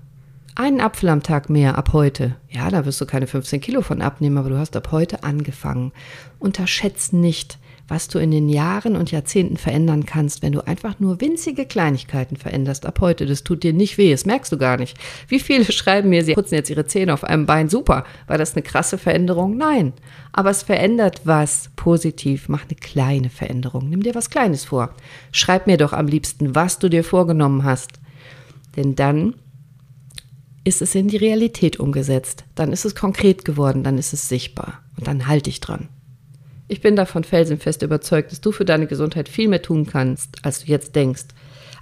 Einen 0.56 0.82
Apfel 0.82 1.10
am 1.10 1.22
Tag 1.22 1.52
mehr 1.52 1.78
ab 1.78 1.94
heute. 1.94 2.38
Ja, 2.50 2.72
da 2.72 2.88
wirst 2.88 3.00
du 3.02 3.06
keine 3.06 3.28
15 3.28 3.62
Kilo 3.62 3.84
von 3.84 4.02
abnehmen, 4.02 4.40
aber 4.40 4.50
du 4.50 4.58
hast 4.58 4.76
ab 4.76 4.92
heute 4.92 5.24
angefangen. 5.24 5.92
Unterschätz 6.40 7.14
nicht, 7.14 7.60
was 7.92 8.08
du 8.08 8.20
in 8.20 8.32
den 8.32 8.48
Jahren 8.48 8.96
und 8.96 9.12
Jahrzehnten 9.12 9.58
verändern 9.58 10.06
kannst, 10.06 10.42
wenn 10.42 10.54
du 10.54 10.66
einfach 10.66 11.02
nur 11.02 11.20
winzige 11.20 11.66
Kleinigkeiten 11.66 12.38
veränderst 12.38 12.86
ab 12.86 13.02
heute. 13.02 13.26
Das 13.26 13.44
tut 13.44 13.64
dir 13.64 13.74
nicht 13.74 13.98
weh, 13.98 14.12
das 14.12 14.26
merkst 14.26 14.50
du 14.50 14.58
gar 14.58 14.78
nicht. 14.78 14.98
Wie 15.28 15.42
viele 15.42 15.66
schreiben 15.74 16.08
mir, 16.08 16.24
sie 16.24 16.34
putzen 16.34 16.56
jetzt 16.56 16.70
ihre 16.70 16.86
Zähne 16.86 17.14
auf 17.14 17.26
einem 17.26 17.46
Bein, 17.46 17.68
super. 17.68 18.06
War 18.28 18.38
das 18.38 18.56
eine 18.56 18.64
krasse 18.64 18.98
Veränderung? 18.98 19.58
Nein. 19.58 19.92
Aber 20.32 20.52
es 20.52 20.64
verändert 20.64 21.24
was 21.26 21.70
positiv. 21.76 22.48
Mach 22.48 22.62
eine 22.62 22.76
kleine 22.76 23.30
Veränderung. 23.30 23.90
Nimm 23.90 24.04
dir 24.04 24.16
was 24.16 24.30
Kleines 24.30 24.64
vor. 24.64 24.96
Schreib 25.34 25.68
mir 25.68 25.76
doch 25.76 25.92
am 25.92 26.08
liebsten, 26.08 26.56
was 26.56 26.80
du 26.80 26.88
dir 26.88 27.04
vorgenommen 27.04 27.66
hast. 27.66 28.00
Denn 28.78 28.96
dann 28.96 29.36
ist 30.64 30.82
es 30.82 30.96
in 30.96 31.10
die 31.10 31.18
Realität 31.18 31.78
umgesetzt. 31.78 32.46
Dann 32.56 32.72
ist 32.72 32.86
es 32.86 32.96
konkret 32.96 33.44
geworden, 33.44 33.84
dann 33.84 33.98
ist 33.98 34.14
es 34.14 34.30
sichtbar. 34.30 34.80
Und 34.98 35.08
dann 35.08 35.28
halte 35.28 35.50
ich 35.50 35.60
dran. 35.60 35.90
Ich 36.72 36.80
bin 36.80 36.96
davon 36.96 37.26
felsenfest 37.26 37.82
überzeugt, 37.82 38.32
dass 38.32 38.40
du 38.40 38.54
für 38.54 38.64
deine 38.64 38.88
Gesundheit 38.88 39.28
viel 39.28 39.50
mehr 39.50 39.62
tun 39.62 39.86
kannst, 39.86 40.38
als 40.42 40.64
du 40.64 40.68
jetzt 40.72 40.96
denkst. 40.96 41.26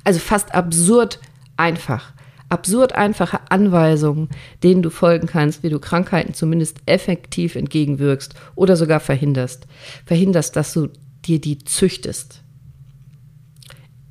Also 0.03 0.19
fast 0.19 0.55
absurd 0.55 1.19
einfach. 1.57 2.11
Absurd 2.49 2.93
einfache 2.93 3.39
Anweisungen, 3.51 4.29
denen 4.63 4.81
du 4.81 4.89
folgen 4.89 5.27
kannst, 5.27 5.61
wie 5.61 5.69
du 5.69 5.77
Krankheiten 5.77 6.33
zumindest 6.33 6.79
effektiv 6.87 7.55
entgegenwirkst 7.55 8.33
oder 8.55 8.75
sogar 8.75 8.99
verhinderst. 8.99 9.67
Verhinderst, 10.07 10.55
dass 10.55 10.73
du 10.73 10.87
dir 11.23 11.39
die 11.39 11.59
züchtest. 11.59 12.41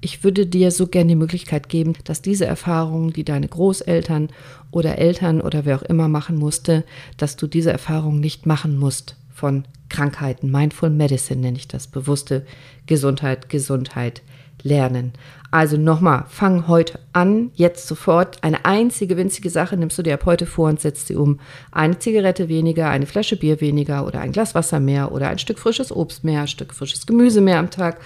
Ich 0.00 0.22
würde 0.22 0.46
dir 0.46 0.70
so 0.70 0.86
gerne 0.86 1.08
die 1.08 1.16
Möglichkeit 1.16 1.68
geben, 1.68 1.94
dass 2.04 2.22
diese 2.22 2.46
Erfahrungen, 2.46 3.12
die 3.12 3.24
deine 3.24 3.48
Großeltern 3.48 4.28
oder 4.70 4.98
Eltern 4.98 5.40
oder 5.40 5.64
wer 5.64 5.74
auch 5.74 5.82
immer 5.82 6.06
machen 6.06 6.36
musste, 6.36 6.84
dass 7.16 7.34
du 7.34 7.48
diese 7.48 7.72
Erfahrungen 7.72 8.20
nicht 8.20 8.46
machen 8.46 8.78
musst 8.78 9.16
von 9.34 9.64
Krankheiten. 9.88 10.51
Mindful 10.51 10.90
Medicine 10.90 11.40
nenne 11.40 11.57
ich 11.57 11.68
das. 11.68 11.87
Bewusste 11.87 12.46
Gesundheit, 12.87 13.48
Gesundheit 13.48 14.22
lernen. 14.62 15.12
Also 15.51 15.77
nochmal, 15.77 16.24
fang 16.29 16.68
heute 16.68 16.98
an, 17.12 17.51
jetzt 17.55 17.87
sofort. 17.87 18.42
Eine 18.42 18.64
einzige 18.64 19.16
winzige 19.16 19.51
Sache 19.51 19.77
nimmst 19.77 19.96
du 19.96 20.03
dir 20.03 20.14
ab 20.14 20.27
heute 20.27 20.46
vor 20.46 20.68
und 20.68 20.81
setzt 20.81 21.07
sie 21.07 21.16
um. 21.16 21.40
Eine 21.72 21.98
Zigarette 21.98 22.48
weniger, 22.48 22.90
eine 22.90 23.07
Flasche 23.07 23.37
Bier 23.37 23.61
weniger 23.61 24.07
oder 24.07 24.20
ein 24.20 24.33
Glas 24.33 24.55
Wasser 24.55 24.81
mehr 24.81 25.12
oder 25.12 25.29
ein 25.29 25.38
Stück 25.38 25.59
frisches 25.59 25.90
Obst 25.94 26.24
mehr, 26.24 26.42
ein 26.42 26.48
Stück 26.48 26.74
frisches 26.74 27.07
Gemüse 27.07 27.40
mehr 27.40 27.59
am 27.59 27.70
Tag 27.70 27.98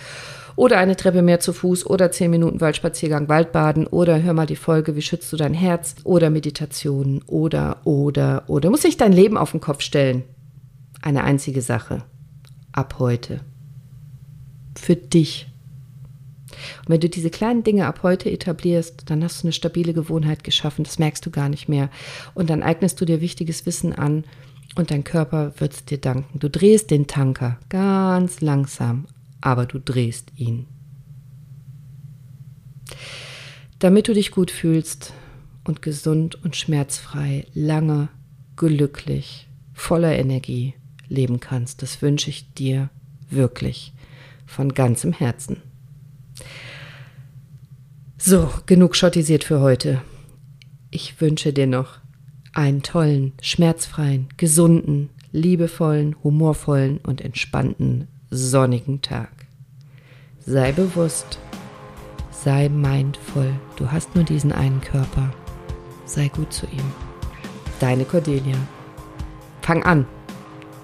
oder 0.55 0.79
eine 0.79 0.97
Treppe 0.97 1.23
mehr 1.23 1.41
zu 1.41 1.53
Fuß 1.53 1.87
oder 1.87 2.13
zehn 2.13 2.31
Minuten 2.31 2.61
Waldspaziergang, 2.61 3.29
Waldbaden 3.29 3.87
oder 3.87 4.23
hör 4.23 4.35
mal 4.35 4.47
die 4.47 4.57
Folge, 4.57 4.95
wie 4.95 5.03
schützt 5.03 5.33
du 5.33 5.37
dein 5.37 5.55
Herz 5.55 5.97
oder 6.05 6.31
Meditation 6.31 7.23
oder, 7.27 7.79
oder, 7.85 8.45
oder. 8.47 8.71
Muss 8.71 8.85
nicht 8.85 9.01
dein 9.01 9.13
Leben 9.13 9.37
auf 9.37 9.53
den 9.53 9.61
Kopf 9.61 9.81
stellen. 9.81 10.25
Eine 11.03 11.25
einzige 11.25 11.61
Sache. 11.61 12.05
Ab 12.73 12.97
heute. 12.99 13.41
Für 14.75 14.97
dich. 14.97 15.49
Und 16.81 16.89
wenn 16.89 17.01
du 17.01 17.11
diese 17.11 17.29
kleinen 17.29 17.65
Dinge 17.65 17.87
ab 17.87 18.03
heute 18.03 18.31
etablierst, 18.31 19.11
dann 19.11 19.23
hast 19.23 19.43
du 19.43 19.47
eine 19.47 19.53
stabile 19.53 19.93
Gewohnheit 19.93 20.45
geschaffen. 20.45 20.85
Das 20.85 20.99
merkst 20.99 21.25
du 21.27 21.31
gar 21.31 21.51
nicht 21.51 21.69
mehr. 21.69 21.91
Und 22.33 22.49
dann 22.49 22.63
eignest 22.63 22.99
du 23.01 23.05
dir 23.05 23.21
wichtiges 23.21 23.67
Wissen 23.67 23.93
an 23.93 24.25
und 24.77 24.91
dein 24.91 25.05
Körper 25.05 25.53
wird 25.59 25.75
es 25.75 25.85
dir 25.85 25.99
danken. 25.99 26.39
Du 26.39 26.49
drehst 26.49 26.91
den 26.91 27.07
Tanker 27.07 27.59
ganz 27.69 28.41
langsam 28.41 29.07
aber 29.43 29.67
du 29.67 29.79
drehst 29.79 30.33
ihn. 30.37 30.67
Damit 33.79 34.09
du 34.09 34.15
dich 34.15 34.31
gut 34.31 34.51
fühlst 34.51 35.13
und 35.65 35.83
gesund 35.83 36.43
und 36.43 36.57
schmerzfrei, 36.57 37.47
lange, 37.53 38.09
glücklich, 38.57 39.49
voller 39.75 40.17
Energie 40.17 40.75
leben 41.13 41.41
kannst, 41.41 41.83
das 41.83 42.03
wünsche 42.03 42.31
ich 42.31 42.53
dir 42.55 42.91
wirklich 43.31 43.93
von 44.47 44.75
ganzem 44.75 45.13
Herzen. 45.13 45.63
So, 48.19 48.51
genug 48.67 48.95
schottisiert 48.97 49.45
für 49.45 49.61
heute. 49.61 50.03
Ich 50.91 51.21
wünsche 51.21 51.53
dir 51.53 51.67
noch 51.67 51.99
einen 52.53 52.83
tollen, 52.83 53.33
schmerzfreien, 53.41 54.29
gesunden, 54.37 55.11
liebevollen, 55.33 56.17
humorvollen 56.23 56.99
und 56.99 57.21
entspannten 57.21 58.09
sonnigen 58.31 59.01
Tag. 59.03 59.47
Sei 60.39 60.73
bewusst, 60.73 61.39
sei 62.31 62.69
mindful, 62.69 63.53
du 63.77 63.91
hast 63.91 64.15
nur 64.15 64.25
diesen 64.25 64.53
einen 64.53 64.81
Körper. 64.81 65.33
Sei 66.05 66.29
gut 66.29 66.53
zu 66.53 66.67
ihm. 66.67 66.93
Deine 67.81 68.05
Cordelia. 68.05 68.57
Fang 69.63 69.83
an. 69.83 70.07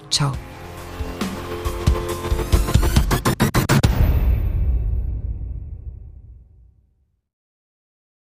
Chao. 0.09 0.48